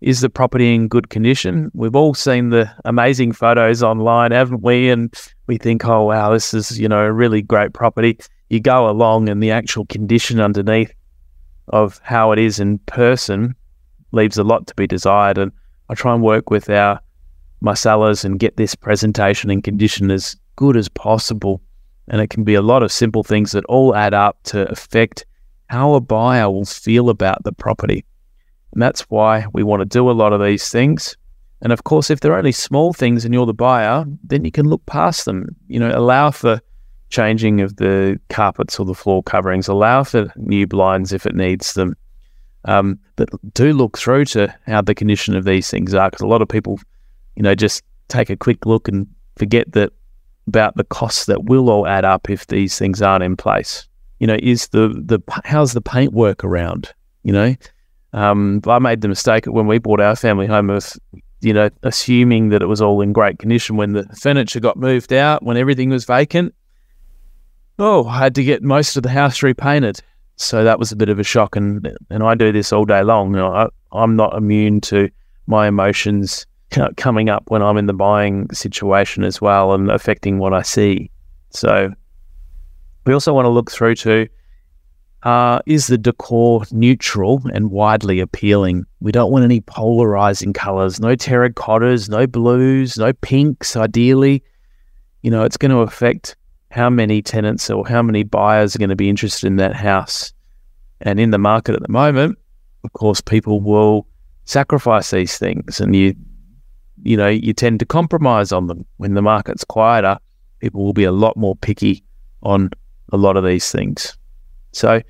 is 0.00 0.20
the 0.20 0.31
property 0.31 0.75
in 0.75 0.88
good 0.88 1.10
condition? 1.10 1.70
We've 1.75 1.94
all 1.94 2.14
seen 2.14 2.50
the 2.50 2.70
amazing 2.84 3.32
photos 3.32 3.82
online, 3.82 4.32
haven't 4.32 4.62
we? 4.62 4.90
And 4.90 5.14
we 5.46 5.58
think, 5.58 5.84
oh, 5.84 6.05
wow, 6.05 6.32
this 6.32 6.52
is, 6.52 6.79
you 6.79 6.88
know, 6.88 7.05
a 7.05 7.12
really 7.12 7.41
great 7.41 7.72
property. 7.72 8.19
You 8.50 8.58
go 8.58 8.88
along 8.88 9.29
and 9.29 9.41
the 9.41 9.53
actual 9.53 9.86
condition 9.86 10.41
underneath 10.41 10.93
of 11.69 12.00
how 12.03 12.32
it 12.32 12.41
is 12.41 12.58
in 12.58 12.79
person 12.81 13.55
leaves 14.10 14.38
a 14.38 14.44
lot 14.44 14.67
to 14.67 14.74
be 14.74 14.88
desired. 14.88 15.38
And 15.38 15.53
I 15.93 15.94
try 15.94 16.15
and 16.15 16.22
work 16.22 16.49
with 16.49 16.70
our 16.70 16.99
my 17.61 17.75
sellers 17.75 18.25
and 18.25 18.39
get 18.39 18.56
this 18.56 18.75
presentation 18.75 19.51
and 19.51 19.63
condition 19.63 20.11
as 20.11 20.34
good 20.56 20.75
as 20.75 20.89
possible. 20.89 21.61
And 22.08 22.19
it 22.22 22.31
can 22.31 22.44
be 22.44 22.55
a 22.55 22.63
lot 22.63 22.82
of 22.82 22.91
simple 22.91 23.22
things 23.22 23.53
that 23.53 23.67
all 23.67 23.94
add 23.94 24.15
up 24.15 24.39
to 24.44 24.67
affect 24.70 25.27
how 25.69 25.93
a 25.93 26.01
buyer 26.01 26.51
will 26.51 26.65
feel 26.65 27.11
about 27.11 27.44
the 27.44 27.53
property. 27.53 28.06
And 28.72 28.81
that's 28.81 29.03
why 29.11 29.44
we 29.53 29.63
want 29.63 29.81
to 29.81 29.84
do 29.84 30.11
a 30.11 30.13
lot 30.13 30.32
of 30.32 30.43
these 30.43 30.70
things. 30.70 31.15
And 31.61 31.75
of 31.75 31.84
course, 31.84 32.11
if 32.11 32.20
they're 32.20 32.39
only 32.39 32.53
small 32.53 32.94
things 32.94 33.27
and 33.27 33.34
you're 33.34 33.44
the 33.44 33.53
buyer, 33.53 34.06
then 34.25 34.46
you 34.46 34.51
can 34.51 34.67
look 34.67 34.84
past 34.87 35.27
them. 35.27 35.55
You 35.69 35.79
know, 35.79 35.93
allow 35.94 36.31
for 36.31 36.58
changing 37.11 37.61
of 37.61 37.77
the 37.77 38.19
carpets 38.31 38.81
or 38.81 38.87
the 38.87 38.94
floor 38.94 39.22
coverings, 39.22 39.69
allow 39.69 40.05
for 40.05 40.32
new 40.37 40.67
blinds 40.67 41.13
if 41.13 41.27
it 41.27 41.34
needs 41.34 41.75
them. 41.75 41.94
Um, 42.64 42.98
but 43.16 43.28
do 43.54 43.72
look 43.72 43.98
through 43.98 44.26
to 44.26 44.54
how 44.66 44.82
the 44.82 44.94
condition 44.94 45.36
of 45.36 45.44
these 45.44 45.70
things 45.70 45.94
are, 45.94 46.10
because 46.10 46.22
a 46.22 46.26
lot 46.26 46.42
of 46.42 46.48
people, 46.48 46.78
you 47.36 47.42
know, 47.42 47.54
just 47.54 47.82
take 48.08 48.31
a 48.31 48.36
quick 48.36 48.66
look 48.66 48.88
and 48.88 49.06
forget 49.36 49.72
that 49.72 49.92
about 50.46 50.76
the 50.76 50.84
costs 50.84 51.26
that 51.26 51.44
will 51.44 51.70
all 51.70 51.86
add 51.86 52.04
up 52.04 52.28
if 52.31 52.46
these 52.48 52.78
things 52.78 53.02
aren't 53.02 53.24
in 53.24 53.36
place 53.36 53.88
you 54.22 54.28
know, 54.28 54.38
is 54.40 54.69
the 54.69 54.86
the 55.04 55.19
how's 55.44 55.72
the 55.72 55.81
paint 55.81 56.12
work 56.12 56.44
around? 56.44 56.94
You 57.24 57.32
know, 57.32 57.56
um, 58.12 58.60
I 58.69 58.78
made 58.78 59.00
the 59.00 59.08
mistake 59.08 59.46
when 59.46 59.66
we 59.66 59.78
bought 59.78 60.00
our 60.00 60.14
family 60.14 60.46
home 60.46 60.70
of, 60.70 60.92
you 61.40 61.52
know, 61.52 61.70
assuming 61.82 62.50
that 62.50 62.62
it 62.62 62.66
was 62.66 62.81
all 62.81 63.00
in 63.00 63.12
great 63.12 63.40
condition 63.40 63.74
when 63.74 63.94
the 63.94 64.04
furniture 64.14 64.60
got 64.60 64.76
moved 64.76 65.12
out, 65.12 65.42
when 65.42 65.56
everything 65.56 65.90
was 65.90 66.04
vacant. 66.04 66.54
Oh, 67.81 68.06
I 68.06 68.19
had 68.20 68.36
to 68.36 68.44
get 68.44 68.62
most 68.62 68.96
of 68.96 69.02
the 69.02 69.08
house 69.08 69.42
repainted. 69.42 70.00
So 70.36 70.65
that 70.65 70.79
was 70.79 70.93
a 70.93 70.96
bit 70.96 71.08
of 71.08 71.19
a 71.19 71.24
shock. 71.24 71.56
And 71.56 71.96
and 72.10 72.22
I 72.22 72.34
do 72.34 72.53
this 72.53 72.72
all 72.72 72.84
day 72.84 73.03
long. 73.03 73.31
You 73.31 73.36
know, 73.36 73.53
I, 73.53 73.69
I'm 73.93 74.17
not 74.17 74.36
immune 74.36 74.81
to 74.82 75.10
my 75.46 75.69
emotions 75.69 76.46
coming 76.96 77.29
up 77.29 77.44
when 77.48 77.62
I'm 77.62 77.77
in 77.77 77.86
the 77.86 77.94
buying 77.94 78.48
situation 78.53 79.24
as 79.24 79.41
well 79.41 79.72
and 79.72 79.91
affecting 79.91 80.39
what 80.39 80.53
I 80.53 80.62
see. 80.62 81.10
So 81.51 81.93
we 83.05 83.12
also 83.12 83.34
want 83.34 83.46
to 83.46 83.51
look 83.51 83.70
through 83.70 83.96
to 83.96 84.29
uh, 85.22 85.60
is 85.67 85.86
the 85.86 85.98
decor 85.98 86.65
neutral 86.72 87.43
and 87.53 87.70
widely 87.70 88.19
appealing? 88.20 88.84
We 89.01 89.12
don't 89.12 89.31
want 89.31 89.44
any 89.44 89.60
polarizing 89.60 90.53
colors, 90.53 90.98
no 90.98 91.15
terracottas, 91.15 92.08
no 92.08 92.27
blues, 92.27 92.98
no 92.98 93.12
pinks, 93.12 93.77
ideally. 93.77 94.43
You 95.22 95.31
know, 95.31 95.44
it's 95.44 95.56
going 95.56 95.70
to 95.70 95.79
affect 95.79 96.36
how 96.72 96.88
many 96.88 97.20
tenants 97.20 97.69
or 97.69 97.86
how 97.86 98.02
many 98.02 98.22
buyers 98.22 98.74
are 98.74 98.79
going 98.79 98.88
to 98.88 98.96
be 98.96 99.10
interested 99.10 99.46
in 99.46 99.56
that 99.56 99.76
house. 99.76 100.32
And 101.02 101.20
in 101.20 101.31
the 101.31 101.38
market 101.38 101.74
at 101.74 101.82
the 101.82 101.93
moment, 101.93 102.38
of 102.82 102.93
course, 102.94 103.20
people 103.20 103.60
will 103.60 104.06
sacrifice 104.44 105.10
these 105.10 105.38
things 105.38 105.81
and 105.81 105.94
you 105.94 106.14
you 107.05 107.17
know, 107.17 107.29
you 107.29 107.52
tend 107.52 107.81
to 107.81 107.86
compromise 107.86 108.52
on 108.52 108.69
them. 108.69 108.86
When 108.98 109.14
the 109.14 109.22
market's 109.22 109.64
quieter, 109.64 110.19
people 110.60 110.84
will 110.84 110.93
be 110.93 111.05
a 111.05 111.10
lot 111.10 111.36
more 111.36 111.56
picky 111.56 112.05
on 112.44 112.70
a 113.12 113.17
lot 113.17 113.36
of 113.36 113.44
these 113.44 113.72
things. 113.72 114.17
So 114.70 115.02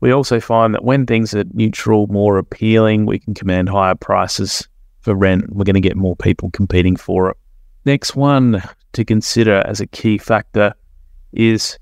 we 0.00 0.12
also 0.12 0.40
find 0.40 0.74
that 0.74 0.84
when 0.84 1.06
things 1.06 1.32
are 1.34 1.44
neutral, 1.54 2.06
more 2.08 2.36
appealing, 2.36 3.06
we 3.06 3.18
can 3.18 3.32
command 3.32 3.70
higher 3.70 3.94
prices 3.94 4.68
for 5.00 5.14
rent. 5.14 5.50
We're 5.50 5.64
going 5.64 5.74
to 5.74 5.80
get 5.80 5.96
more 5.96 6.16
people 6.16 6.50
competing 6.50 6.96
for 6.96 7.30
it. 7.30 7.36
Next 7.86 8.14
one 8.14 8.62
to 8.92 9.04
consider 9.04 9.62
as 9.66 9.80
a 9.80 9.86
key 9.86 10.18
factor 10.18 10.74
is 11.32 11.78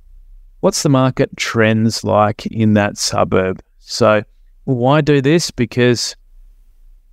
what's 0.61 0.83
the 0.83 0.88
market 0.88 1.35
trends 1.37 2.05
like 2.05 2.47
in 2.47 2.75
that 2.75 2.97
suburb? 2.97 3.62
So, 3.79 4.23
why 4.65 5.00
do 5.00 5.21
this? 5.21 5.50
Because 5.50 6.17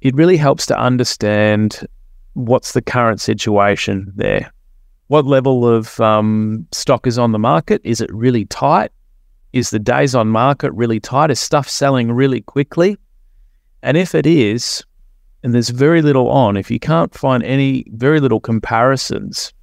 it 0.01 0.15
really 0.15 0.37
helps 0.37 0.65
to 0.67 0.77
understand 0.77 1.87
what's 2.33 2.73
the 2.73 2.81
current 2.81 3.21
situation 3.21 4.11
there. 4.15 4.51
What 5.07 5.25
level 5.25 5.67
of 5.67 5.99
um, 5.99 6.67
stock 6.71 7.05
is 7.07 7.17
on 7.17 7.31
the 7.31 7.39
market? 7.39 7.81
Is 7.83 8.01
it 8.01 8.11
really 8.13 8.45
tight? 8.45 8.91
Is 9.53 9.69
the 9.69 9.79
days 9.79 10.15
on 10.15 10.27
market 10.29 10.71
really 10.73 10.99
tight? 10.99 11.29
Is 11.29 11.39
stuff 11.39 11.69
selling 11.69 12.11
really 12.11 12.41
quickly? 12.41 12.97
And 13.83 13.97
if 13.97 14.15
it 14.15 14.25
is, 14.25 14.83
and 15.43 15.53
there's 15.53 15.69
very 15.69 16.01
little 16.01 16.29
on, 16.29 16.57
if 16.57 16.71
you 16.71 16.79
can't 16.79 17.13
find 17.13 17.43
any 17.43 17.85
very 17.89 18.19
little 18.19 18.39
comparisons, 18.39 19.53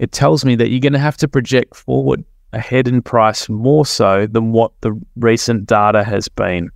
it 0.00 0.12
tells 0.12 0.46
me 0.46 0.56
that 0.56 0.70
you're 0.70 0.80
going 0.80 0.94
to 0.94 0.98
have 0.98 1.18
to 1.18 1.28
project 1.28 1.76
forward 1.76 2.24
ahead 2.54 2.88
in 2.88 3.02
price 3.02 3.50
more 3.50 3.84
so 3.84 4.26
than 4.26 4.50
what 4.50 4.72
the 4.80 4.98
recent 5.16 5.66
data 5.66 6.02
has 6.02 6.26
been. 6.26 6.70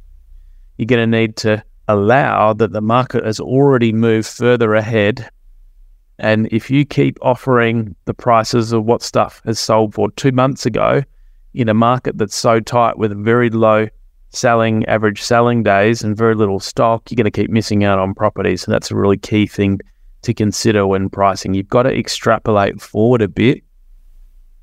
You're 0.76 0.86
going 0.86 1.10
to 1.10 1.18
need 1.18 1.36
to 1.38 1.64
allow 1.88 2.52
that 2.52 2.72
the 2.72 2.82
market 2.82 3.24
has 3.24 3.40
already 3.40 3.94
moved 3.94 4.28
further 4.28 4.74
ahead. 4.74 5.26
And 6.18 6.48
if 6.52 6.70
you 6.70 6.84
keep 6.84 7.18
offering 7.22 7.96
the 8.04 8.12
prices 8.12 8.72
of 8.72 8.84
what 8.84 9.02
stuff 9.02 9.40
has 9.46 9.58
sold 9.58 9.94
for 9.94 10.10
two 10.12 10.30
months 10.30 10.66
ago 10.66 11.02
in 11.54 11.70
a 11.70 11.74
market 11.74 12.18
that's 12.18 12.36
so 12.36 12.60
tight 12.60 12.98
with 12.98 13.24
very 13.24 13.48
low 13.48 13.88
selling 14.32 14.84
average 14.84 15.22
selling 15.22 15.62
days 15.62 16.02
and 16.02 16.14
very 16.14 16.34
little 16.34 16.60
stock, 16.60 17.10
you're 17.10 17.16
going 17.16 17.24
to 17.24 17.30
keep 17.30 17.50
missing 17.50 17.84
out 17.84 17.98
on 17.98 18.14
properties. 18.14 18.66
And 18.66 18.74
that's 18.74 18.90
a 18.90 18.96
really 18.96 19.16
key 19.16 19.46
thing 19.46 19.80
to 20.24 20.34
consider 20.34 20.86
when 20.86 21.08
pricing. 21.08 21.54
You've 21.54 21.68
got 21.68 21.84
to 21.84 21.96
extrapolate 21.96 22.80
forward 22.80 23.22
a 23.22 23.28
bit 23.28 23.62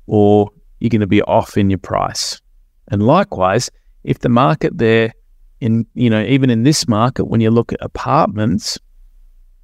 or 0.06 0.50
you're 0.80 0.90
going 0.90 1.00
to 1.00 1.06
be 1.06 1.22
off 1.22 1.56
in 1.56 1.70
your 1.70 1.78
price. 1.78 2.40
And 2.88 3.06
likewise, 3.06 3.70
if 4.04 4.18
the 4.18 4.28
market 4.28 4.76
there 4.76 5.12
in 5.60 5.86
you 5.94 6.10
know 6.10 6.22
even 6.22 6.50
in 6.50 6.64
this 6.64 6.88
market 6.88 7.26
when 7.26 7.40
you 7.40 7.50
look 7.50 7.72
at 7.72 7.78
apartments 7.80 8.78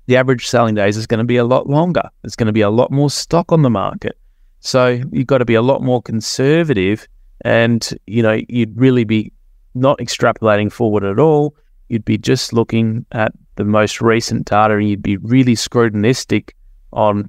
the 0.06 0.16
average 0.16 0.46
selling 0.46 0.74
days 0.74 0.96
is 0.96 1.08
going 1.08 1.18
to 1.18 1.24
be 1.24 1.36
a 1.36 1.44
lot 1.44 1.66
longer 1.66 2.02
there's 2.22 2.36
going 2.36 2.46
to 2.46 2.52
be 2.52 2.60
a 2.60 2.70
lot 2.70 2.92
more 2.92 3.10
stock 3.10 3.50
on 3.50 3.62
the 3.62 3.70
market 3.70 4.16
so 4.60 5.00
you've 5.10 5.26
got 5.26 5.38
to 5.38 5.44
be 5.44 5.54
a 5.56 5.62
lot 5.62 5.82
more 5.82 6.00
conservative 6.00 7.08
and 7.40 7.90
you 8.06 8.22
know 8.22 8.38
you'd 8.48 8.78
really 8.78 9.02
be 9.02 9.32
not 9.74 9.98
extrapolating 9.98 10.70
forward 10.70 11.02
at 11.02 11.18
all 11.18 11.56
you'd 11.88 12.04
be 12.04 12.16
just 12.16 12.52
looking 12.52 13.04
at 13.10 13.32
the 13.58 13.64
most 13.64 14.00
recent 14.00 14.46
data 14.46 14.74
and 14.74 14.88
you'd 14.88 15.02
be 15.02 15.16
really 15.18 15.54
scrutinistic 15.54 16.50
on 16.92 17.28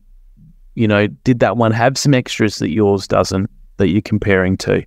you 0.75 0.87
know 0.87 1.07
did 1.07 1.39
that 1.39 1.57
one 1.57 1.71
have 1.71 1.97
some 1.97 2.13
extras 2.13 2.57
that 2.59 2.69
yours 2.69 3.07
doesn't 3.07 3.49
that 3.77 3.89
you're 3.89 4.01
comparing 4.01 4.55
to 4.55 4.83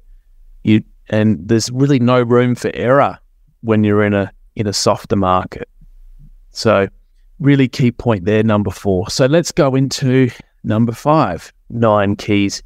you 0.65 0.83
and 1.11 1.47
there's 1.47 1.71
really 1.71 1.99
no 1.99 2.23
room 2.23 2.55
for 2.55 2.71
error 2.75 3.19
when 3.61 3.85
you're 3.85 4.05
in 4.05 4.15
a 4.15 4.33
in 4.57 4.67
a 4.67 4.73
softer 4.73 5.17
market. 5.17 5.69
So 6.51 6.89
really 7.39 7.69
key 7.69 7.91
point 7.91 8.25
there, 8.25 8.43
number 8.43 8.71
four. 8.71 9.09
So 9.11 9.27
let's 9.27 9.53
go 9.53 9.75
into 9.75 10.31
number 10.65 10.93
five. 10.93 11.53
Nine 11.71 12.17
keys 12.17 12.63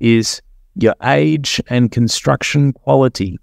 is 0.00 0.42
your 0.76 0.94
age 1.02 1.60
and 1.68 1.90
construction 1.90 2.72
quality. 2.72 3.38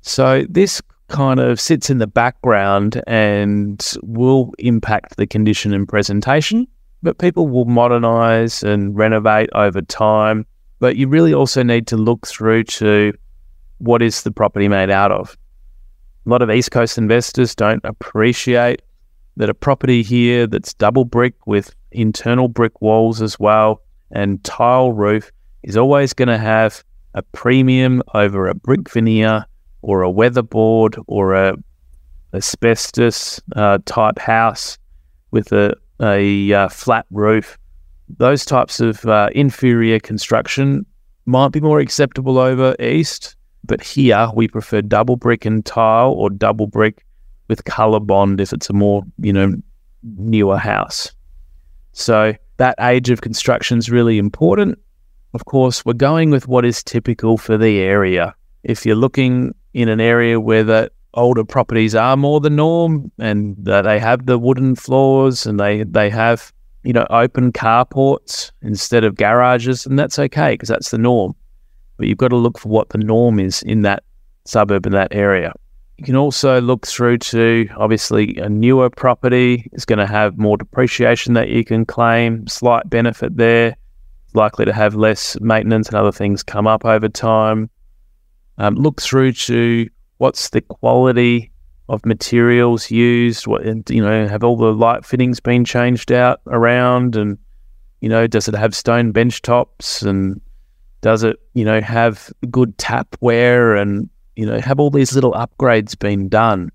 So 0.00 0.44
this 0.48 0.80
kind 1.10 1.40
of 1.40 1.60
sits 1.60 1.90
in 1.90 1.98
the 1.98 2.06
background 2.06 3.02
and 3.06 3.84
will 4.02 4.52
impact 4.58 5.16
the 5.16 5.26
condition 5.26 5.74
and 5.74 5.86
presentation, 5.86 6.66
but 7.02 7.18
people 7.18 7.46
will 7.48 7.66
modernize 7.66 8.62
and 8.62 8.96
renovate 8.96 9.50
over 9.54 9.82
time. 9.82 10.46
But 10.78 10.96
you 10.96 11.08
really 11.08 11.34
also 11.34 11.62
need 11.62 11.86
to 11.88 11.96
look 11.96 12.26
through 12.26 12.64
to 12.64 13.12
what 13.78 14.00
is 14.00 14.22
the 14.22 14.30
property 14.30 14.68
made 14.68 14.90
out 14.90 15.12
of 15.12 15.36
a 16.26 16.28
lot 16.28 16.42
of 16.42 16.50
East 16.50 16.70
Coast 16.70 16.98
investors 16.98 17.54
don't 17.54 17.84
appreciate 17.84 18.82
that 19.36 19.48
a 19.48 19.54
property 19.54 20.02
here 20.02 20.46
that's 20.46 20.74
double 20.74 21.04
brick 21.04 21.46
with 21.46 21.74
internal 21.92 22.48
brick 22.48 22.80
walls 22.82 23.22
as 23.22 23.38
well 23.38 23.82
and 24.10 24.42
tile 24.44 24.92
roof 24.92 25.30
is 25.62 25.76
always 25.76 26.12
going 26.12 26.28
to 26.28 26.38
have 26.38 26.84
a 27.14 27.22
premium 27.22 28.02
over 28.14 28.48
a 28.48 28.54
brick 28.54 28.90
veneer 28.90 29.46
or 29.82 30.02
a 30.02 30.10
weatherboard 30.10 30.96
or 31.06 31.34
a 31.34 31.54
asbestos 32.32 33.40
uh, 33.56 33.78
type 33.86 34.18
house 34.18 34.78
with 35.30 35.52
a, 35.52 35.74
a 36.00 36.52
uh, 36.52 36.68
flat 36.68 37.06
roof. 37.10 37.58
Those 38.18 38.44
types 38.44 38.80
of 38.80 39.04
uh, 39.06 39.30
inferior 39.34 39.98
construction 40.00 40.84
might 41.26 41.52
be 41.52 41.60
more 41.60 41.80
acceptable 41.80 42.38
over 42.38 42.74
east 42.80 43.36
but 43.64 43.82
here 43.82 44.28
we 44.34 44.48
prefer 44.48 44.82
double 44.82 45.16
brick 45.16 45.44
and 45.44 45.64
tile 45.64 46.12
or 46.12 46.30
double 46.30 46.66
brick 46.66 47.04
with 47.48 47.64
Colorbond 47.64 48.40
if 48.40 48.52
it's 48.52 48.70
a 48.70 48.72
more, 48.72 49.02
you 49.18 49.32
know, 49.32 49.54
newer 50.02 50.58
house. 50.58 51.12
So 51.92 52.34
that 52.56 52.74
age 52.80 53.10
of 53.10 53.20
construction 53.20 53.78
is 53.78 53.90
really 53.90 54.18
important. 54.18 54.78
Of 55.34 55.44
course, 55.44 55.84
we're 55.84 55.92
going 55.92 56.30
with 56.30 56.48
what 56.48 56.64
is 56.64 56.82
typical 56.82 57.36
for 57.36 57.56
the 57.56 57.78
area. 57.78 58.34
If 58.64 58.84
you're 58.84 58.96
looking 58.96 59.54
in 59.74 59.88
an 59.88 60.00
area 60.00 60.40
where 60.40 60.64
the 60.64 60.90
older 61.14 61.44
properties 61.44 61.94
are 61.94 62.16
more 62.16 62.40
the 62.40 62.50
norm 62.50 63.10
and 63.18 63.56
that 63.58 63.82
they 63.82 63.98
have 63.98 64.26
the 64.26 64.38
wooden 64.38 64.74
floors 64.74 65.46
and 65.46 65.58
they, 65.58 65.82
they 65.84 66.08
have, 66.08 66.52
you 66.84 66.92
know, 66.92 67.06
open 67.10 67.52
carports 67.52 68.52
instead 68.62 69.04
of 69.04 69.16
garages, 69.16 69.86
and 69.86 69.98
that's 69.98 70.18
okay 70.18 70.52
because 70.52 70.68
that's 70.68 70.90
the 70.90 70.98
norm 70.98 71.34
but 72.00 72.08
you've 72.08 72.16
got 72.16 72.28
to 72.28 72.36
look 72.36 72.58
for 72.58 72.70
what 72.70 72.88
the 72.88 72.98
norm 72.98 73.38
is 73.38 73.62
in 73.64 73.82
that 73.82 74.02
suburb 74.46 74.86
in 74.86 74.92
that 74.92 75.14
area. 75.14 75.52
You 75.98 76.04
can 76.06 76.16
also 76.16 76.58
look 76.58 76.86
through 76.86 77.18
to 77.18 77.68
obviously 77.76 78.38
a 78.38 78.48
newer 78.48 78.88
property 78.88 79.68
is 79.74 79.84
going 79.84 79.98
to 79.98 80.06
have 80.06 80.38
more 80.38 80.56
depreciation 80.56 81.34
that 81.34 81.50
you 81.50 81.62
can 81.62 81.84
claim, 81.84 82.46
slight 82.46 82.88
benefit 82.88 83.36
there, 83.36 83.76
likely 84.32 84.64
to 84.64 84.72
have 84.72 84.94
less 84.94 85.38
maintenance 85.42 85.88
and 85.88 85.96
other 85.96 86.10
things 86.10 86.42
come 86.42 86.66
up 86.66 86.86
over 86.86 87.06
time. 87.06 87.68
Um, 88.60 88.74
look 88.74 89.00
through 89.00 89.32
to 89.32 89.88
what's 90.18 90.50
the 90.50 90.60
quality 90.60 91.50
of 91.88 92.04
materials 92.04 92.90
used, 92.90 93.46
what 93.46 93.62
and 93.62 93.88
you 93.88 94.02
know, 94.02 94.28
have 94.28 94.44
all 94.44 94.58
the 94.58 94.74
light 94.74 95.06
fittings 95.06 95.40
been 95.40 95.64
changed 95.64 96.12
out 96.12 96.42
around? 96.46 97.16
And 97.16 97.38
you 98.02 98.10
know, 98.10 98.26
does 98.26 98.48
it 98.48 98.54
have 98.54 98.76
stone 98.76 99.12
bench 99.12 99.40
tops? 99.40 100.02
And 100.02 100.42
does 101.00 101.22
it, 101.22 101.38
you 101.54 101.64
know, 101.64 101.80
have 101.80 102.30
good 102.50 102.76
tapware 102.76 103.80
and, 103.80 104.10
you 104.36 104.44
know, 104.44 104.60
have 104.60 104.78
all 104.78 104.90
these 104.90 105.14
little 105.14 105.32
upgrades 105.32 105.98
been 105.98 106.28
done? 106.28 106.70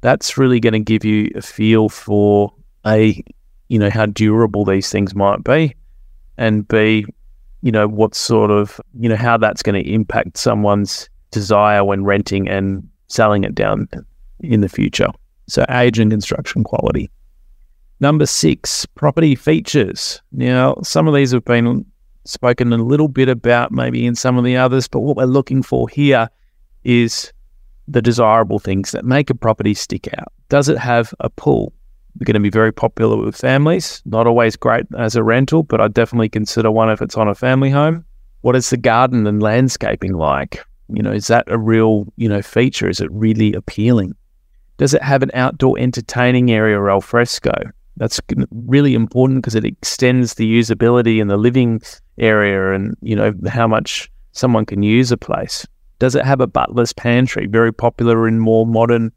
That's 0.00 0.38
really 0.38 0.60
going 0.60 0.72
to 0.72 0.80
give 0.80 1.04
you 1.04 1.30
a 1.34 1.42
feel 1.42 1.90
for 1.90 2.54
A, 2.86 3.22
you 3.68 3.78
know, 3.78 3.90
how 3.90 4.06
durable 4.06 4.64
these 4.64 4.90
things 4.90 5.14
might 5.14 5.44
be, 5.44 5.74
and 6.38 6.66
B, 6.66 7.04
you 7.66 7.72
know, 7.72 7.88
what 7.88 8.14
sort 8.14 8.52
of, 8.52 8.80
you 8.96 9.08
know, 9.08 9.16
how 9.16 9.36
that's 9.36 9.60
going 9.60 9.74
to 9.74 9.90
impact 9.92 10.38
someone's 10.38 11.10
desire 11.32 11.82
when 11.82 12.04
renting 12.04 12.48
and 12.48 12.88
selling 13.08 13.42
it 13.42 13.56
down 13.56 13.88
in 14.38 14.60
the 14.60 14.68
future. 14.68 15.08
So, 15.48 15.66
age 15.68 15.98
and 15.98 16.08
construction 16.08 16.62
quality. 16.62 17.10
Number 17.98 18.24
six, 18.24 18.86
property 18.94 19.34
features. 19.34 20.22
Now, 20.30 20.76
some 20.84 21.08
of 21.08 21.14
these 21.14 21.32
have 21.32 21.44
been 21.44 21.84
spoken 22.24 22.72
a 22.72 22.76
little 22.76 23.08
bit 23.08 23.28
about 23.28 23.72
maybe 23.72 24.06
in 24.06 24.14
some 24.14 24.38
of 24.38 24.44
the 24.44 24.56
others, 24.56 24.86
but 24.86 25.00
what 25.00 25.16
we're 25.16 25.24
looking 25.24 25.64
for 25.64 25.88
here 25.88 26.28
is 26.84 27.32
the 27.88 28.00
desirable 28.00 28.60
things 28.60 28.92
that 28.92 29.04
make 29.04 29.28
a 29.28 29.34
property 29.34 29.74
stick 29.74 30.06
out. 30.16 30.32
Does 30.50 30.68
it 30.68 30.78
have 30.78 31.12
a 31.18 31.30
pool? 31.30 31.72
Going 32.24 32.34
to 32.34 32.40
be 32.40 32.50
very 32.50 32.72
popular 32.72 33.16
with 33.16 33.36
families. 33.36 34.02
Not 34.06 34.26
always 34.26 34.56
great 34.56 34.86
as 34.98 35.16
a 35.16 35.22
rental, 35.22 35.62
but 35.62 35.80
I 35.80 35.88
definitely 35.88 36.30
consider 36.30 36.70
one 36.70 36.90
if 36.90 37.02
it's 37.02 37.16
on 37.16 37.28
a 37.28 37.34
family 37.34 37.70
home. 37.70 38.04
What 38.40 38.56
is 38.56 38.70
the 38.70 38.76
garden 38.76 39.26
and 39.26 39.42
landscaping 39.42 40.14
like? 40.14 40.64
You 40.88 41.02
know, 41.02 41.12
is 41.12 41.26
that 41.26 41.44
a 41.48 41.58
real, 41.58 42.06
you 42.16 42.28
know, 42.28 42.42
feature? 42.42 42.88
Is 42.88 43.00
it 43.00 43.10
really 43.12 43.52
appealing? 43.52 44.14
Does 44.78 44.94
it 44.94 45.02
have 45.02 45.22
an 45.22 45.30
outdoor 45.34 45.78
entertaining 45.78 46.50
area 46.50 46.78
or 46.78 46.90
al 46.90 47.00
fresco? 47.00 47.52
That's 47.96 48.20
really 48.50 48.94
important 48.94 49.42
because 49.42 49.54
it 49.54 49.64
extends 49.64 50.34
the 50.34 50.60
usability 50.60 51.20
in 51.20 51.28
the 51.28 51.36
living 51.36 51.80
area 52.18 52.72
and, 52.72 52.96
you 53.02 53.16
know, 53.16 53.32
how 53.48 53.66
much 53.66 54.10
someone 54.32 54.66
can 54.66 54.82
use 54.82 55.10
a 55.10 55.16
place. 55.16 55.66
Does 55.98 56.14
it 56.14 56.24
have 56.24 56.40
a 56.40 56.46
butler's 56.46 56.92
pantry? 56.92 57.46
Very 57.46 57.72
popular 57.72 58.28
in 58.28 58.38
more 58.38 58.66
modern, 58.66 59.12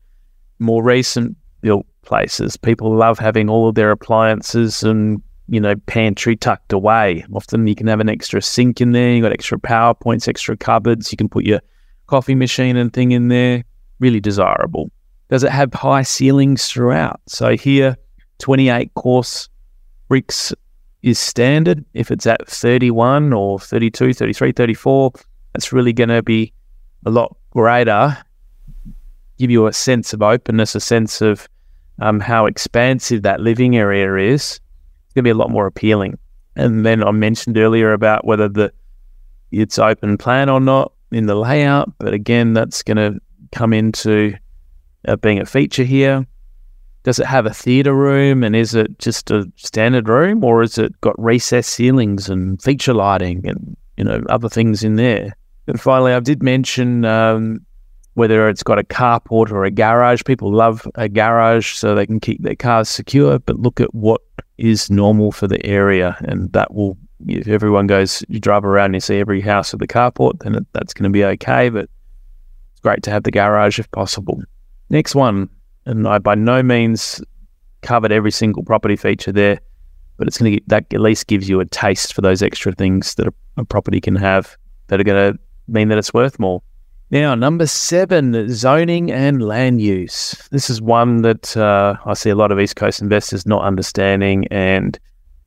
more 0.59 0.83
recent 0.83 1.35
built 1.61 1.85
places. 2.03 2.57
People 2.57 2.95
love 2.95 3.19
having 3.19 3.49
all 3.49 3.69
of 3.69 3.75
their 3.75 3.91
appliances 3.91 4.83
and, 4.83 5.21
you 5.47 5.59
know, 5.59 5.75
pantry 5.85 6.35
tucked 6.35 6.73
away. 6.73 7.25
Often 7.33 7.67
you 7.67 7.75
can 7.75 7.87
have 7.87 7.99
an 7.99 8.09
extra 8.09 8.41
sink 8.41 8.81
in 8.81 8.91
there, 8.91 9.13
you 9.13 9.21
got 9.21 9.33
extra 9.33 9.59
power 9.59 9.93
points, 9.93 10.27
extra 10.27 10.57
cupboards, 10.57 11.11
you 11.11 11.17
can 11.17 11.29
put 11.29 11.45
your 11.45 11.61
coffee 12.07 12.35
machine 12.35 12.77
and 12.77 12.91
thing 12.91 13.11
in 13.11 13.27
there. 13.27 13.63
Really 13.99 14.19
desirable. 14.19 14.89
Does 15.29 15.43
it 15.43 15.51
have 15.51 15.73
high 15.73 16.03
ceilings 16.03 16.67
throughout? 16.67 17.21
So 17.27 17.55
here, 17.55 17.95
28 18.39 18.93
course 18.95 19.49
bricks 20.07 20.53
is 21.03 21.19
standard. 21.19 21.85
If 21.93 22.11
it's 22.11 22.25
at 22.25 22.47
31 22.47 23.33
or 23.33 23.59
32, 23.59 24.13
33, 24.13 24.51
34, 24.53 25.11
that's 25.53 25.71
really 25.71 25.93
going 25.93 26.09
to 26.09 26.23
be 26.23 26.53
a 27.05 27.11
lot 27.11 27.35
greater, 27.51 28.17
give 29.39 29.49
you 29.49 29.65
a 29.67 29.73
sense 29.73 30.13
of 30.13 30.21
openness, 30.21 30.75
a 30.75 30.79
sense 30.79 31.21
of 31.21 31.47
um, 31.99 32.19
how 32.19 32.45
expansive 32.45 33.23
that 33.23 33.39
living 33.39 33.75
area 33.77 34.33
is. 34.33 34.59
It's 35.05 35.13
going 35.15 35.23
to 35.23 35.27
be 35.27 35.29
a 35.31 35.35
lot 35.35 35.49
more 35.49 35.65
appealing. 35.65 36.19
And 36.55 36.85
then 36.85 37.03
I 37.03 37.11
mentioned 37.11 37.57
earlier 37.57 37.93
about 37.93 38.25
whether 38.25 38.49
the 38.49 38.71
it's 39.51 39.79
open 39.79 40.17
plan 40.17 40.49
or 40.49 40.59
not 40.59 40.91
in 41.11 41.25
the 41.25 41.35
layout, 41.35 41.91
but 41.97 42.13
again, 42.13 42.53
that's 42.53 42.83
going 42.83 42.97
to 42.97 43.19
come 43.51 43.73
into 43.73 44.35
uh, 45.07 45.15
being 45.15 45.39
a 45.39 45.45
feature 45.45 45.83
here. 45.83 46.27
Does 47.03 47.17
it 47.17 47.25
have 47.25 47.45
a 47.45 47.53
theatre 47.53 47.95
room 47.95 48.43
and 48.43 48.55
is 48.55 48.75
it 48.75 48.99
just 48.99 49.31
a 49.31 49.49
standard 49.55 50.07
room 50.07 50.43
or 50.43 50.61
is 50.61 50.77
it 50.77 50.99
got 51.01 51.19
recessed 51.19 51.71
ceilings 51.71 52.29
and 52.29 52.61
feature 52.61 52.93
lighting 52.93 53.47
and 53.47 53.77
you 53.97 54.03
know 54.03 54.21
other 54.29 54.49
things 54.49 54.83
in 54.83 54.97
there? 54.97 55.35
And 55.65 55.79
finally, 55.79 56.13
I 56.13 56.19
did 56.19 56.43
mention 56.43 57.05
um, 57.05 57.65
whether 58.19 58.49
it's 58.49 58.63
got 58.63 58.77
a 58.77 58.83
carport 58.83 59.49
or 59.49 59.63
a 59.63 59.71
garage. 59.71 60.21
People 60.25 60.53
love 60.53 60.85
a 60.95 61.07
garage 61.07 61.71
so 61.71 61.95
they 61.95 62.05
can 62.05 62.19
keep 62.19 62.43
their 62.43 62.53
cars 62.53 62.89
secure, 62.89 63.39
but 63.39 63.57
look 63.57 63.79
at 63.79 63.95
what 63.95 64.19
is 64.57 64.91
normal 64.91 65.31
for 65.31 65.47
the 65.47 65.65
area, 65.65 66.17
and 66.19 66.51
that 66.51 66.73
will. 66.73 66.97
If 67.27 67.47
everyone 67.47 67.87
goes, 67.87 68.21
you 68.27 68.41
drive 68.41 68.65
around 68.65 68.87
and 68.87 68.95
you 68.95 68.99
see 68.99 69.19
every 69.19 69.39
house 69.39 69.71
with 69.71 69.81
a 69.81 69.87
carport, 69.87 70.39
then 70.39 70.65
that's 70.73 70.93
going 70.93 71.03
to 71.03 71.09
be 71.09 71.23
okay. 71.23 71.69
But 71.69 71.89
it's 72.71 72.81
great 72.81 73.03
to 73.03 73.11
have 73.11 73.23
the 73.23 73.31
garage 73.31 73.79
if 73.79 73.89
possible. 73.91 74.41
Next 74.89 75.15
one, 75.15 75.49
and 75.85 76.05
I 76.05 76.19
by 76.19 76.35
no 76.35 76.61
means 76.61 77.21
covered 77.81 78.11
every 78.11 78.31
single 78.31 78.63
property 78.63 78.97
feature 78.97 79.31
there, 79.31 79.61
but 80.17 80.27
it's 80.27 80.37
going 80.37 80.57
to 80.57 80.61
that 80.67 80.93
at 80.93 80.99
least 80.99 81.27
gives 81.27 81.47
you 81.47 81.61
a 81.61 81.65
taste 81.65 82.13
for 82.13 82.19
those 82.19 82.43
extra 82.43 82.73
things 82.73 83.15
that 83.15 83.27
a, 83.27 83.33
a 83.55 83.63
property 83.63 84.01
can 84.01 84.17
have 84.17 84.57
that 84.87 84.99
are 84.99 85.05
going 85.05 85.33
to 85.33 85.39
mean 85.69 85.87
that 85.87 85.97
it's 85.97 86.13
worth 86.13 86.37
more. 86.37 86.61
Now, 87.11 87.33
number 87.33 87.65
seven, 87.65 88.53
zoning 88.53 89.11
and 89.11 89.41
land 89.41 89.81
use. 89.81 90.35
This 90.51 90.69
is 90.69 90.79
one 90.79 91.23
that 91.23 91.57
uh, 91.57 91.95
I 92.05 92.13
see 92.13 92.29
a 92.29 92.35
lot 92.35 92.51
of 92.51 92.59
East 92.59 92.75
Coast 92.75 93.01
investors 93.01 93.47
not 93.47 93.63
understanding 93.63 94.45
and 94.51 94.99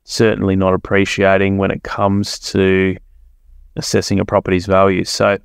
certainly 0.02 0.57
not 0.57 0.75
appreciating 0.75 1.59
when 1.59 1.71
it 1.71 1.85
comes 1.85 2.40
to 2.50 2.97
assessing 3.76 4.19
a 4.19 4.25
property's 4.25 4.66
value. 4.66 5.04
So, 5.04 5.38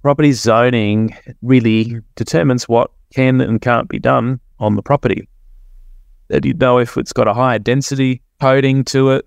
property 0.00 0.32
zoning 0.32 1.14
really 1.42 2.00
determines 2.16 2.66
what 2.66 2.90
can 3.14 3.42
and 3.42 3.60
can't 3.60 3.90
be 3.90 3.98
done 3.98 4.40
on 4.58 4.74
the 4.74 4.82
property. 4.82 5.28
That 6.28 6.46
you 6.46 6.54
know 6.54 6.78
if 6.78 6.96
it's 6.96 7.12
got 7.12 7.28
a 7.28 7.34
higher 7.34 7.58
density 7.58 8.22
coding 8.40 8.84
to 8.84 9.10
it, 9.10 9.26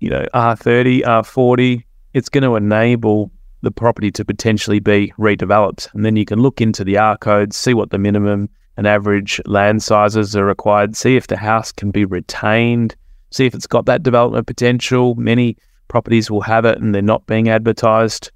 you 0.00 0.08
know, 0.08 0.24
R30, 0.32 1.02
R40, 1.02 1.84
it's 2.14 2.30
going 2.30 2.44
to 2.44 2.56
enable 2.56 3.30
the 3.62 3.70
property 3.70 4.10
to 4.12 4.24
potentially 4.24 4.80
be 4.80 5.12
redeveloped. 5.18 5.92
And 5.94 6.04
then 6.04 6.16
you 6.16 6.24
can 6.24 6.40
look 6.40 6.60
into 6.60 6.84
the 6.84 6.98
R 6.98 7.16
codes, 7.16 7.56
see 7.56 7.74
what 7.74 7.90
the 7.90 7.98
minimum 7.98 8.48
and 8.76 8.86
average 8.86 9.40
land 9.46 9.82
sizes 9.82 10.36
are 10.36 10.44
required, 10.44 10.96
see 10.96 11.16
if 11.16 11.26
the 11.26 11.36
house 11.36 11.72
can 11.72 11.90
be 11.90 12.04
retained, 12.04 12.94
see 13.30 13.46
if 13.46 13.54
it's 13.54 13.66
got 13.66 13.86
that 13.86 14.02
development 14.02 14.46
potential. 14.46 15.14
Many 15.16 15.56
properties 15.88 16.30
will 16.30 16.42
have 16.42 16.64
it 16.64 16.78
and 16.78 16.94
they're 16.94 17.02
not 17.02 17.26
being 17.26 17.48
advertised 17.48 18.30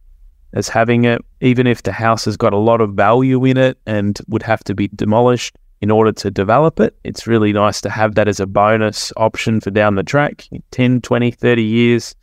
as 0.55 0.69
having 0.69 1.05
it, 1.05 1.23
even 1.41 1.67
if 1.67 1.83
the 1.83 1.93
house 1.93 2.25
has 2.25 2.37
got 2.37 2.53
a 2.53 2.59
lot 2.59 2.81
of 2.81 2.95
value 2.95 3.45
in 3.45 3.57
it 3.57 3.79
and 3.87 4.19
would 4.29 4.43
have 4.43 4.63
to 4.65 4.75
be 4.75 4.89
demolished 4.89 5.57
in 5.81 5.91
order 5.91 6.13
to 6.13 6.31
develop 6.31 6.79
it. 6.79 6.97
It's 7.05 7.27
really 7.27 7.53
nice 7.53 7.81
to 7.83 7.91
have 7.91 8.15
that 8.15 8.29
as 8.29 8.39
a 8.41 8.47
bonus 8.47 9.13
option 9.17 9.61
for 9.61 9.71
down 9.71 9.95
the 9.95 10.03
track, 10.03 10.49
10, 10.71 11.01
20, 11.01 11.31
30 11.31 11.63
years 11.63 12.15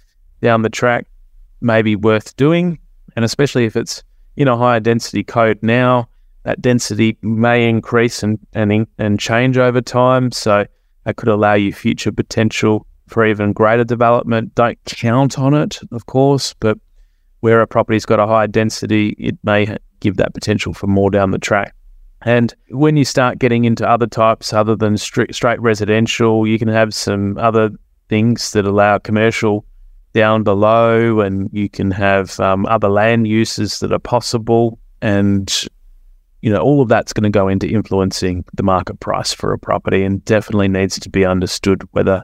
down 0.42 0.62
the 0.62 0.70
track, 0.70 1.08
maybe 1.62 1.96
worth 1.96 2.36
doing. 2.38 2.80
And 3.20 3.26
especially 3.26 3.66
if 3.66 3.76
it's 3.76 4.02
in 4.38 4.48
a 4.48 4.56
higher 4.56 4.80
density 4.80 5.26
code 5.26 5.60
now, 5.62 6.08
that 6.44 6.62
density 6.62 7.18
may 7.22 7.68
increase 7.68 8.24
and, 8.24 8.40
and, 8.54 8.88
and 8.98 9.20
change 9.20 9.58
over 9.58 9.82
time. 9.82 10.32
So 10.32 10.66
that 11.04 11.18
could 11.18 11.28
allow 11.28 11.56
you 11.56 11.74
future 11.74 12.14
potential 12.14 12.88
for 13.10 13.26
even 13.26 13.52
greater 13.52 13.84
development. 13.84 14.56
Don't 14.56 14.80
count 14.86 15.38
on 15.38 15.54
it, 15.54 15.82
of 15.92 16.06
course, 16.06 16.54
but 16.62 16.78
where 17.42 17.60
a 17.60 17.68
property's 17.68 18.06
got 18.06 18.22
a 18.22 18.26
higher 18.26 18.48
density, 18.48 19.18
it 19.20 19.38
may 19.44 19.76
give 20.00 20.16
that 20.16 20.34
potential 20.34 20.74
for 20.74 20.88
more 20.88 21.12
down 21.12 21.32
the 21.32 21.40
track. 21.40 21.76
And 22.22 22.54
when 22.70 22.96
you 22.96 23.04
start 23.04 23.38
getting 23.38 23.66
into 23.66 23.86
other 23.86 24.08
types 24.08 24.54
other 24.54 24.78
than 24.78 24.96
straight, 24.96 25.36
straight 25.36 25.60
residential, 25.60 26.48
you 26.48 26.58
can 26.58 26.70
have 26.70 26.94
some 26.94 27.38
other 27.38 27.72
things 28.08 28.54
that 28.54 28.64
allow 28.64 28.98
commercial 28.98 29.66
down 30.14 30.44
below, 30.44 31.22
and 31.22 31.50
you 31.54 31.70
can 31.70 31.92
have 31.92 32.40
um, 32.40 32.66
other 32.66 32.90
land 32.90 33.28
uses 33.28 33.80
that 33.80 33.92
are 33.92 34.00
possible. 34.00 34.80
And, 35.02 35.54
you 36.42 36.52
know, 36.52 36.60
all 36.60 36.82
of 36.82 36.90
that's 36.90 37.14
going 37.14 37.32
to 37.32 37.40
go 37.40 37.48
into 37.48 37.68
influencing 37.68 38.44
the 38.54 38.64
market 38.64 39.00
price 39.00 39.34
for 39.34 39.54
a 39.54 39.60
property 39.60 40.04
and 40.04 40.24
definitely 40.26 40.68
needs 40.68 41.00
to 41.00 41.10
be 41.10 41.26
understood 41.26 41.88
whether 41.92 42.24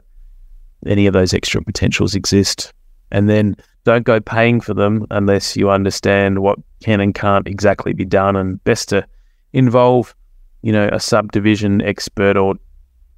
any 0.86 1.06
of 1.06 1.12
those 1.12 1.32
extra 1.32 1.62
potentials 1.62 2.14
exist. 2.14 2.72
And 3.10 3.28
then 3.28 3.56
don't 3.84 4.04
go 4.04 4.20
paying 4.20 4.60
for 4.60 4.74
them 4.74 5.06
unless 5.10 5.56
you 5.56 5.70
understand 5.70 6.40
what 6.40 6.58
can 6.80 7.00
and 7.00 7.14
can't 7.14 7.46
exactly 7.46 7.92
be 7.92 8.04
done. 8.04 8.36
And 8.36 8.62
best 8.64 8.88
to 8.88 9.06
involve, 9.52 10.14
you 10.62 10.72
know, 10.72 10.88
a 10.92 10.98
subdivision 10.98 11.80
expert 11.82 12.36
or 12.36 12.56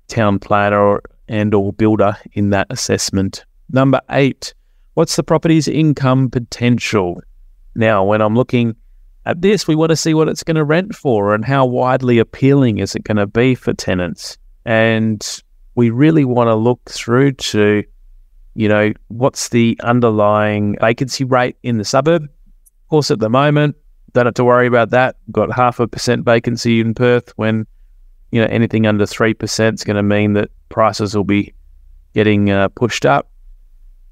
town 0.09 0.38
planner 0.38 0.78
or, 0.78 1.02
and 1.26 1.54
or 1.54 1.72
builder 1.72 2.16
in 2.35 2.50
that 2.50 2.66
assessment. 2.70 3.44
Number 3.70 4.00
eight, 4.11 4.54
What's 4.98 5.14
the 5.14 5.22
property's 5.22 5.68
income 5.68 6.28
potential? 6.28 7.22
Now, 7.76 8.02
when 8.02 8.20
I'm 8.20 8.34
looking 8.34 8.74
at 9.26 9.40
this, 9.40 9.68
we 9.68 9.76
want 9.76 9.90
to 9.90 9.96
see 9.96 10.12
what 10.12 10.28
it's 10.28 10.42
going 10.42 10.56
to 10.56 10.64
rent 10.64 10.92
for 10.92 11.37
and 11.37 11.44
how 11.44 11.66
widely 11.66 12.18
appealing 12.18 12.78
is 12.78 12.96
it 12.96 13.04
going 13.04 13.18
to 13.18 13.28
be 13.28 13.54
for 13.54 13.72
tenants. 13.72 14.38
And 14.64 15.24
we 15.76 15.90
really 15.90 16.24
want 16.24 16.48
to 16.48 16.56
look 16.56 16.80
through 16.90 17.34
to, 17.34 17.84
you 18.54 18.68
know, 18.68 18.92
what's 19.06 19.50
the 19.50 19.78
underlying 19.84 20.76
vacancy 20.80 21.22
rate 21.22 21.56
in 21.62 21.78
the 21.78 21.84
suburb. 21.84 22.24
Of 22.24 22.88
course, 22.90 23.12
at 23.12 23.20
the 23.20 23.30
moment, 23.30 23.76
don't 24.14 24.26
have 24.26 24.34
to 24.34 24.44
worry 24.44 24.66
about 24.66 24.90
that. 24.90 25.14
Got 25.30 25.52
half 25.52 25.78
a 25.78 25.87
percent 25.87 26.24
vacancy 26.24 26.80
in 26.80 26.92
Perth 26.92 27.32
when, 27.37 27.68
you 28.32 28.40
know, 28.40 28.48
anything 28.50 28.84
under 28.84 29.04
3% 29.04 29.74
is 29.74 29.84
going 29.84 29.96
to 29.96 30.02
mean 30.02 30.32
that 30.32 30.50
prices 30.70 31.14
will 31.14 31.22
be 31.22 31.54
getting 32.14 32.50
uh, 32.50 32.66
pushed 32.70 33.06
up. 33.06 33.30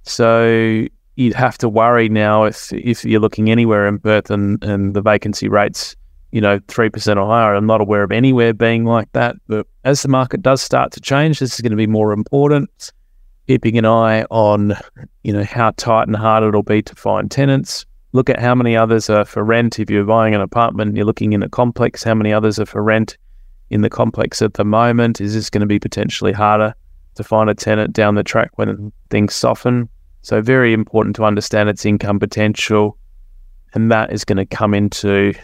So 0.06 0.86
you'd 1.16 1.34
have 1.34 1.58
to 1.58 1.68
worry 1.68 2.08
now 2.08 2.44
if 2.44 2.72
if 2.72 3.04
you're 3.04 3.20
looking 3.20 3.50
anywhere 3.50 3.86
in 3.86 3.98
Perth 3.98 4.30
and, 4.30 4.62
and 4.62 4.94
the 4.94 5.02
vacancy 5.02 5.48
rates, 5.48 5.96
you 6.30 6.40
know, 6.40 6.60
three 6.68 6.88
percent 6.88 7.18
or 7.18 7.26
higher. 7.26 7.54
I'm 7.54 7.66
not 7.66 7.80
aware 7.80 8.02
of 8.02 8.12
anywhere 8.12 8.54
being 8.54 8.84
like 8.84 9.10
that. 9.12 9.36
But 9.48 9.66
as 9.84 10.02
the 10.02 10.08
market 10.08 10.42
does 10.42 10.62
start 10.62 10.92
to 10.92 11.00
change, 11.00 11.40
this 11.40 11.54
is 11.54 11.60
going 11.60 11.72
to 11.72 11.76
be 11.76 11.86
more 11.86 12.12
important. 12.12 12.92
Keeping 13.48 13.78
an 13.78 13.84
eye 13.84 14.24
on, 14.30 14.76
you 15.22 15.32
know, 15.32 15.44
how 15.44 15.70
tight 15.76 16.08
and 16.08 16.16
hard 16.16 16.42
it'll 16.42 16.62
be 16.62 16.82
to 16.82 16.94
find 16.94 17.30
tenants. 17.30 17.86
Look 18.12 18.28
at 18.28 18.40
how 18.40 18.54
many 18.54 18.76
others 18.76 19.08
are 19.10 19.24
for 19.24 19.44
rent. 19.44 19.78
If 19.78 19.90
you're 19.90 20.04
buying 20.04 20.34
an 20.34 20.40
apartment, 20.40 20.96
you're 20.96 21.06
looking 21.06 21.32
in 21.32 21.42
a 21.42 21.48
complex. 21.48 22.02
How 22.02 22.14
many 22.14 22.32
others 22.32 22.58
are 22.58 22.66
for 22.66 22.82
rent 22.82 23.16
in 23.70 23.82
the 23.82 23.90
complex 23.90 24.42
at 24.42 24.54
the 24.54 24.64
moment? 24.64 25.20
Is 25.20 25.34
this 25.34 25.50
going 25.50 25.60
to 25.60 25.66
be 25.66 25.78
potentially 25.78 26.32
harder 26.32 26.74
to 27.14 27.24
find 27.24 27.48
a 27.48 27.54
tenant 27.54 27.92
down 27.92 28.14
the 28.14 28.24
track 28.24 28.50
when 28.56 28.92
things 29.10 29.34
soften? 29.34 29.88
So, 30.26 30.42
very 30.42 30.72
important 30.72 31.14
to 31.16 31.24
understand 31.24 31.68
its 31.68 31.86
income 31.86 32.18
potential. 32.18 32.98
And 33.74 33.92
that 33.92 34.12
is 34.12 34.24
going 34.24 34.38
to 34.38 34.44
come 34.44 34.74
into 34.74 35.34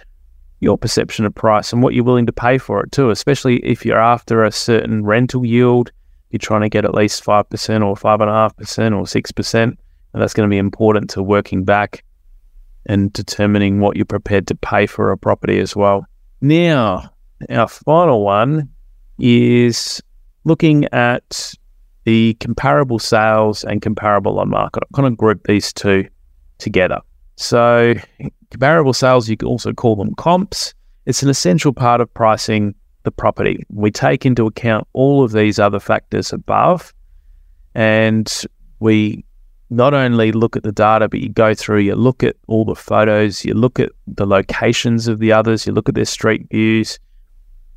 your 0.59 0.77
perception 0.77 1.25
of 1.25 1.33
price 1.33 1.73
and 1.73 1.85
what 1.85 1.95
you're 1.95 2.03
willing 2.03 2.27
to 2.27 2.33
pay 2.33 2.59
for 2.59 2.83
it 2.83 2.90
too, 2.90 3.11
especially 3.11 3.59
if 3.59 3.87
you're 3.87 4.01
after 4.01 4.42
a 4.42 4.51
certain 4.51 5.05
rental 5.05 5.47
yield. 5.47 5.92
You're 6.31 6.40
trying 6.40 6.62
to 6.62 6.68
get 6.68 6.85
at 6.85 6.95
least 6.95 7.23
5% 7.23 7.87
or 7.87 7.95
5.5% 7.95 8.99
or 8.99 9.05
6%. 9.05 9.62
And 9.62 9.77
that's 10.14 10.35
going 10.35 10.49
to 10.49 10.53
be 10.53 10.59
important 10.59 11.11
to 11.11 11.23
working 11.23 11.62
back 11.62 12.03
and 12.87 13.12
determining 13.12 13.79
what 13.79 13.95
you're 13.95 14.05
prepared 14.05 14.49
to 14.49 14.57
pay 14.57 14.87
for 14.87 15.12
a 15.12 15.16
property 15.16 15.61
as 15.61 15.77
well. 15.77 16.05
Now, 16.40 17.09
our 17.49 17.68
final 17.68 18.25
one 18.25 18.68
is 19.21 20.03
looking 20.42 20.87
at 20.87 21.55
the 22.05 22.35
comparable 22.41 22.99
sales 22.99 23.65
and 23.65 23.81
comparable 23.81 24.38
on 24.38 24.51
market. 24.51 24.83
I 24.83 24.97
kind 24.97 25.07
of 25.07 25.17
group 25.17 25.45
these 25.45 25.73
two 25.73 26.09
together. 26.59 27.01
So, 27.37 27.95
comparable 28.51 28.93
sales, 28.93 29.29
you 29.29 29.37
can 29.37 29.49
also 29.49 29.73
call 29.73 29.97
them 29.97 30.15
comps. 30.17 30.75
It's 31.07 31.23
an 31.23 31.29
essential 31.29 31.73
part 31.73 32.01
of 32.01 32.12
pricing 32.12 32.75
the 33.03 33.11
property. 33.11 33.65
We 33.71 33.91
take 33.91 34.25
into 34.25 34.47
account 34.47 34.87
all 34.93 35.25
of 35.25 35.33
these 35.33 35.59
other 35.59 35.81
factors 35.81 36.33
above, 36.33 36.95
and 37.75 38.31
we 38.81 39.25
not 39.71 39.95
only 39.95 40.33
look 40.33 40.55
at 40.55 40.62
the 40.62 40.73
data, 40.73 41.09
but 41.09 41.21
you 41.21 41.31
go 41.31 41.55
through, 41.55 41.79
you 41.79 41.95
look 41.95 42.23
at 42.23 42.37
all 42.47 42.65
the 42.65 42.75
photos, 42.75 43.45
you 43.45 43.55
look 43.55 43.81
at 43.81 43.91
the 44.07 44.27
locations 44.27 45.09
of 45.09 45.19
the 45.19 45.33
others, 45.33 45.67
you 45.67 45.73
look 45.73 45.88
at 45.88 45.95
their 45.95 46.05
street 46.05 46.47
views. 46.51 46.99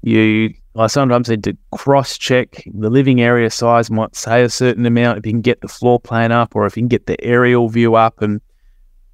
You, 0.06 0.54
I 0.76 0.86
sometimes 0.86 1.30
need 1.30 1.44
to 1.46 1.58
cross 1.72 2.16
check 2.16 2.64
the 2.76 2.92
living 2.92 3.22
area 3.22 3.50
size 3.50 3.90
might 3.90 4.16
say 4.16 4.44
a 4.44 4.50
certain 4.50 4.86
amount 4.86 5.18
if 5.18 5.26
you 5.26 5.32
can 5.32 5.42
get 5.42 5.62
the 5.62 5.68
floor 5.68 6.00
plan 6.00 6.32
up 6.32 6.56
or 6.56 6.68
if 6.68 6.78
you 6.78 6.82
can 6.82 6.90
get 6.90 7.08
the 7.08 7.20
aerial 7.24 7.70
view 7.70 7.96
up 7.96 8.22
and 8.22 8.40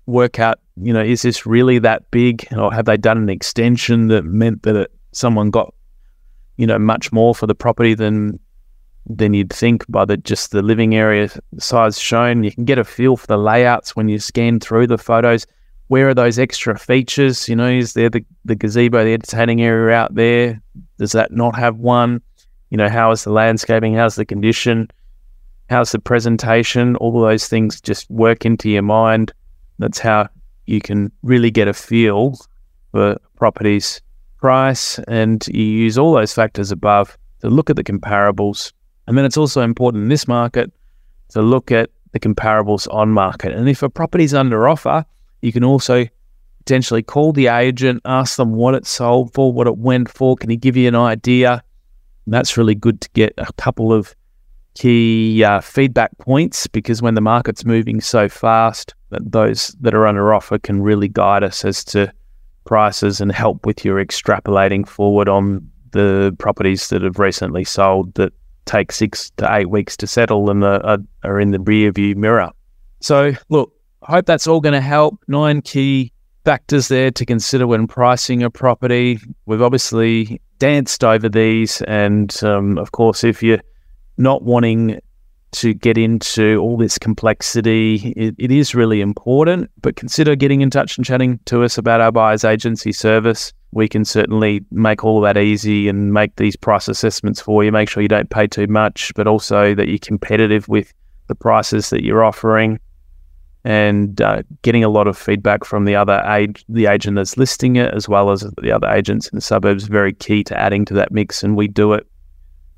work 0.06 0.38
out, 0.38 0.60
you 0.76 0.92
know, 0.92 1.00
is 1.02 1.22
this 1.22 1.46
really 1.46 1.80
that 1.80 2.12
big 2.12 2.46
or 2.58 2.74
have 2.74 2.84
they 2.84 2.98
done 2.98 3.18
an 3.18 3.30
extension 3.30 4.10
that 4.10 4.26
meant 4.26 4.64
that 4.64 4.76
it, 4.76 4.92
someone 5.14 5.50
got, 5.50 5.74
you 6.58 6.68
know, 6.68 6.78
much 6.78 7.14
more 7.14 7.34
for 7.34 7.48
the 7.48 7.56
property 7.56 7.94
than 7.94 8.38
than 9.08 9.34
you'd 9.34 9.54
think 9.54 9.86
by 9.90 10.04
the 10.04 10.18
just 10.18 10.52
the 10.52 10.62
living 10.62 10.94
area 10.94 11.30
size 11.58 12.00
shown. 12.00 12.44
You 12.44 12.52
can 12.52 12.66
get 12.66 12.80
a 12.80 12.84
feel 12.84 13.16
for 13.16 13.28
the 13.28 13.38
layouts 13.38 13.96
when 13.96 14.10
you 14.10 14.20
scan 14.20 14.60
through 14.60 14.88
the 14.88 14.98
photos. 14.98 15.48
Where 15.88 16.10
are 16.10 16.14
those 16.14 16.38
extra 16.38 16.78
features? 16.78 17.48
You 17.48 17.56
know, 17.56 17.70
is 17.70 17.94
there 17.94 18.10
the, 18.10 18.26
the 18.46 18.56
gazebo, 18.56 19.04
the 19.04 19.14
entertaining 19.14 19.62
area 19.62 19.96
out 19.96 20.16
there? 20.16 20.62
Does 21.02 21.14
that 21.14 21.32
not 21.32 21.56
have 21.56 21.78
one? 21.78 22.22
You 22.70 22.78
know, 22.78 22.88
how 22.88 23.10
is 23.10 23.24
the 23.24 23.32
landscaping? 23.32 23.96
How's 23.96 24.18
the 24.18 24.24
condition? 24.24 24.88
How's 25.68 25.92
the 25.92 25.98
presentation? 25.98 26.96
All 26.98 27.16
of 27.16 27.28
those 27.28 27.48
things 27.48 27.82
just 27.82 28.08
work 28.12 28.46
into 28.46 28.70
your 28.70 28.84
mind. 28.84 29.34
That's 29.80 29.98
how 29.98 30.30
you 30.68 30.80
can 30.80 31.12
really 31.24 31.50
get 31.50 31.68
a 31.68 31.74
feel 31.74 32.38
for 32.92 33.18
properties 33.36 34.00
price 34.38 35.00
and 35.08 35.44
you 35.48 35.64
use 35.64 35.98
all 35.98 36.14
those 36.14 36.34
factors 36.34 36.72
above 36.72 37.18
to 37.40 37.50
look 37.50 37.72
at 37.72 37.78
the 37.78 37.84
comparables 37.84 38.72
and 39.08 39.18
then 39.18 39.26
it's 39.26 39.38
also 39.38 39.62
important 39.62 40.04
in 40.04 40.10
this 40.10 40.28
market 40.28 40.72
to 41.30 41.42
look 41.42 41.72
at 41.72 41.90
the 42.12 42.20
comparables 42.20 42.88
on 42.94 43.10
market. 43.10 43.54
And 43.54 43.68
if 43.68 43.82
a 43.82 43.90
property's 43.90 44.36
under 44.36 44.70
offer, 44.70 45.04
you 45.42 45.52
can 45.52 45.64
also 45.64 46.06
potentially 46.62 47.02
call 47.02 47.34
the 47.34 47.48
agent, 47.48 48.02
ask 48.06 48.38
them 48.38 48.54
what 48.54 48.76
it 48.76 48.86
sold 48.86 49.34
for, 49.34 49.52
what 49.52 49.66
it 49.66 49.78
went 49.78 50.10
for. 50.10 50.36
Can 50.36 50.52
he 50.52 50.58
give 50.58 50.78
you 50.78 50.88
an 50.88 50.96
idea? 50.96 51.64
And 52.26 52.34
that's 52.34 52.56
really 52.56 52.76
good 52.76 53.02
to 53.02 53.10
get 53.14 53.34
a 53.40 53.52
couple 53.54 53.92
of 53.92 54.16
key 54.76 55.44
uh, 55.44 55.60
feedback 55.60 56.16
points 56.20 56.68
because 56.68 57.02
when 57.02 57.16
the 57.16 57.22
market's 57.22 57.66
moving 57.66 58.00
so 58.00 58.30
fast, 58.30 58.94
that 59.10 59.32
those 59.32 59.76
that 59.82 59.96
are 59.96 60.06
under 60.06 60.34
offer 60.34 60.60
can 60.60 60.84
really 60.84 61.08
guide 61.08 61.44
us 61.44 61.66
as 61.66 61.84
to 61.86 62.14
prices 62.66 63.20
and 63.20 63.32
help 63.32 63.66
with 63.66 63.84
your 63.84 64.04
extrapolating 64.04 64.88
forward 64.88 65.28
on 65.28 65.68
the 65.92 66.34
properties 66.38 66.90
that 66.90 67.02
have 67.02 67.18
recently 67.18 67.64
sold 67.64 68.14
that 68.14 68.32
take 68.66 68.92
six 68.92 69.32
to 69.38 69.54
eight 69.56 69.70
weeks 69.70 69.98
to 69.98 70.06
settle 70.06 70.50
and 70.52 70.64
are, 70.64 71.00
are 71.24 71.40
in 71.40 71.52
the 71.52 71.60
rear 71.60 71.92
view 71.92 72.16
mirror. 72.16 72.52
So, 73.02 73.34
look, 73.50 73.74
I 74.04 74.12
hope 74.14 74.28
that's 74.28 74.46
all 74.46 74.62
going 74.62 74.74
to 74.74 74.82
help. 74.82 75.20
Nine 75.28 75.62
key 75.64 76.14
factors 76.46 76.88
there 76.88 77.12
to 77.12 77.26
consider 77.26 77.68
when 77.68 77.88
pricing 77.88 78.44
a 78.44 78.50
property. 78.50 79.20
We've 79.46 79.62
obviously 79.62 80.42
danced 80.60 81.04
over 81.04 81.30
these. 81.30 81.82
And 81.84 82.36
um, 82.44 82.78
of 82.78 82.92
course, 82.92 83.24
if 83.24 83.42
you're 83.44 83.62
not 84.18 84.44
wanting 84.44 85.00
to 85.54 85.74
get 85.74 85.98
into 85.98 86.58
all 86.58 86.78
this 86.78 86.98
complexity, 86.98 88.14
it, 88.16 88.36
it 88.38 88.52
is 88.52 88.74
really 88.74 89.02
important. 89.02 89.70
But 89.82 89.96
consider 89.96 90.36
getting 90.36 90.62
in 90.62 90.70
touch 90.70 90.98
and 90.98 91.06
chatting 91.06 91.40
to 91.46 91.64
us 91.64 91.78
about 91.78 92.02
our 92.02 92.12
buyer's 92.12 92.46
agency 92.46 92.94
service 92.94 93.54
we 93.72 93.88
can 93.88 94.04
certainly 94.04 94.64
make 94.72 95.04
all 95.04 95.22
that 95.22 95.38
easy 95.38 95.88
and 95.88 96.14
make 96.14 96.36
these 96.36 96.56
price 96.56 96.88
assessments 96.88 97.40
for 97.40 97.64
you. 97.64 97.72
Make 97.72 97.90
sure 97.90 98.04
you 98.04 98.10
don't 98.10 98.30
pay 98.30 98.48
too 98.48 98.68
much, 98.68 99.14
but 99.16 99.28
also 99.28 99.74
that 99.76 99.88
you're 99.88 99.98
competitive 99.98 100.68
with 100.68 100.94
the 101.28 101.36
prices 101.36 101.90
that 101.90 102.04
you're 102.04 102.24
offering. 102.24 102.80
And 103.64 104.20
uh, 104.22 104.42
getting 104.64 104.84
a 104.84 104.90
lot 104.90 105.08
of 105.08 105.18
feedback 105.18 105.64
from 105.66 105.86
the 105.86 105.96
other 105.96 106.24
age, 106.26 106.66
the 106.68 106.88
agent 106.88 107.16
that's 107.16 107.38
listing 107.38 107.76
it, 107.76 107.94
as 107.94 108.10
well 108.10 108.32
as 108.32 108.42
the 108.62 108.72
other 108.72 108.88
agents 108.88 109.28
in 109.28 109.36
the 109.36 109.42
suburbs, 109.42 109.84
very 109.84 110.14
key 110.14 110.44
to 110.46 110.60
adding 110.60 110.84
to 110.86 110.94
that 110.96 111.12
mix. 111.12 111.44
And 111.44 111.56
we 111.56 111.68
do 111.68 111.94
it 111.94 112.08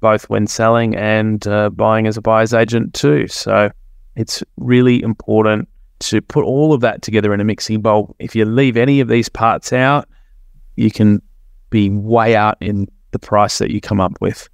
both 0.02 0.30
when 0.30 0.46
selling 0.46 0.96
and 0.96 1.48
uh, 1.48 1.70
buying 1.70 2.06
as 2.06 2.18
a 2.18 2.22
buyer's 2.22 2.54
agent 2.54 2.94
too. 2.94 3.28
So 3.28 3.72
it's 4.18 4.44
really 4.58 5.02
important 5.02 5.70
to 6.00 6.22
put 6.22 6.44
all 6.44 6.74
of 6.74 6.82
that 6.82 7.02
together 7.02 7.34
in 7.34 7.40
a 7.40 7.46
mixing 7.46 7.82
bowl. 7.82 8.14
If 8.20 8.36
you 8.36 8.44
leave 8.44 8.76
any 8.76 9.00
of 9.00 9.08
these 9.08 9.30
parts 9.30 9.72
out, 9.72 10.08
you 10.76 10.92
can 10.92 11.22
be 11.70 11.90
way 11.90 12.36
out 12.36 12.58
in 12.60 12.88
the 13.12 13.20
price 13.20 13.60
that 13.60 13.72
you 13.72 13.80
come 13.80 14.02
up 14.02 14.20
with. 14.20 14.50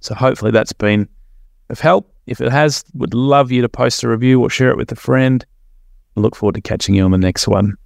So 0.00 0.14
hopefully 0.14 0.50
that's 0.50 0.74
been 0.74 1.08
of 1.70 1.80
help. 1.80 2.12
If 2.26 2.40
it 2.40 2.50
has, 2.50 2.84
would 2.94 3.14
love 3.14 3.52
you 3.52 3.62
to 3.62 3.68
post 3.68 4.02
a 4.02 4.08
review 4.08 4.40
or 4.42 4.50
share 4.50 4.70
it 4.70 4.76
with 4.76 4.90
a 4.92 4.96
friend. 4.96 5.44
I 6.16 6.20
look 6.20 6.34
forward 6.34 6.56
to 6.56 6.60
catching 6.60 6.94
you 6.94 7.04
on 7.04 7.10
the 7.12 7.18
next 7.18 7.46
one. 7.46 7.76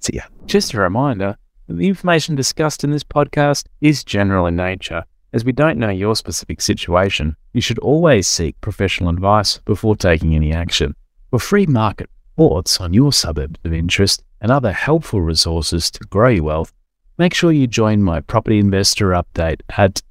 See 0.00 0.16
ya. 0.16 0.22
Just 0.46 0.74
a 0.74 0.80
reminder 0.80 1.36
the 1.68 1.88
information 1.88 2.36
discussed 2.36 2.84
in 2.84 2.90
this 2.90 3.02
podcast 3.02 3.64
is 3.80 4.04
general 4.04 4.46
in 4.46 4.54
nature. 4.54 5.02
As 5.32 5.44
we 5.44 5.52
don't 5.52 5.78
know 5.78 5.90
your 5.90 6.14
specific 6.14 6.60
situation, 6.60 7.36
you 7.52 7.60
should 7.60 7.78
always 7.80 8.28
seek 8.28 8.60
professional 8.60 9.10
advice 9.10 9.58
before 9.58 9.96
taking 9.96 10.34
any 10.34 10.52
action. 10.52 10.94
For 11.30 11.40
free 11.40 11.66
market 11.66 12.08
reports 12.36 12.80
on 12.80 12.94
your 12.94 13.12
suburbs 13.12 13.58
of 13.64 13.72
interest 13.72 14.22
and 14.40 14.52
other 14.52 14.72
helpful 14.72 15.22
resources 15.22 15.90
to 15.90 16.00
grow 16.04 16.28
your 16.28 16.44
wealth, 16.44 16.72
make 17.18 17.34
sure 17.34 17.50
you 17.50 17.66
join 17.66 18.02
my 18.02 18.20
property 18.20 18.58
investor 18.58 19.08
update 19.08 19.60
at 19.76 20.02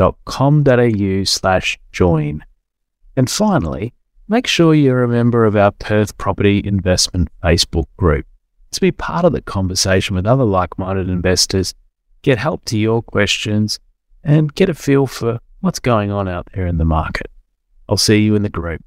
investorsedge.com.au 0.00 1.24
slash 1.24 1.78
join. 1.92 2.44
And 3.16 3.30
finally, 3.30 3.92
make 4.28 4.46
sure 4.46 4.74
you're 4.74 5.02
a 5.02 5.08
member 5.08 5.44
of 5.44 5.56
our 5.56 5.72
Perth 5.72 6.16
Property 6.18 6.62
Investment 6.64 7.28
Facebook 7.42 7.86
group 7.96 8.26
to 8.72 8.80
be 8.80 8.92
part 8.92 9.24
of 9.24 9.32
the 9.32 9.42
conversation 9.42 10.14
with 10.14 10.26
other 10.26 10.44
like 10.44 10.78
minded 10.78 11.08
investors, 11.08 11.74
get 12.22 12.38
help 12.38 12.64
to 12.66 12.78
your 12.78 13.02
questions, 13.02 13.80
and 14.22 14.54
get 14.54 14.68
a 14.68 14.74
feel 14.74 15.06
for 15.06 15.40
what's 15.60 15.80
going 15.80 16.10
on 16.10 16.28
out 16.28 16.48
there 16.54 16.66
in 16.66 16.78
the 16.78 16.84
market. 16.84 17.30
I'll 17.88 17.96
see 17.96 18.20
you 18.20 18.36
in 18.36 18.42
the 18.42 18.48
group. 18.48 18.82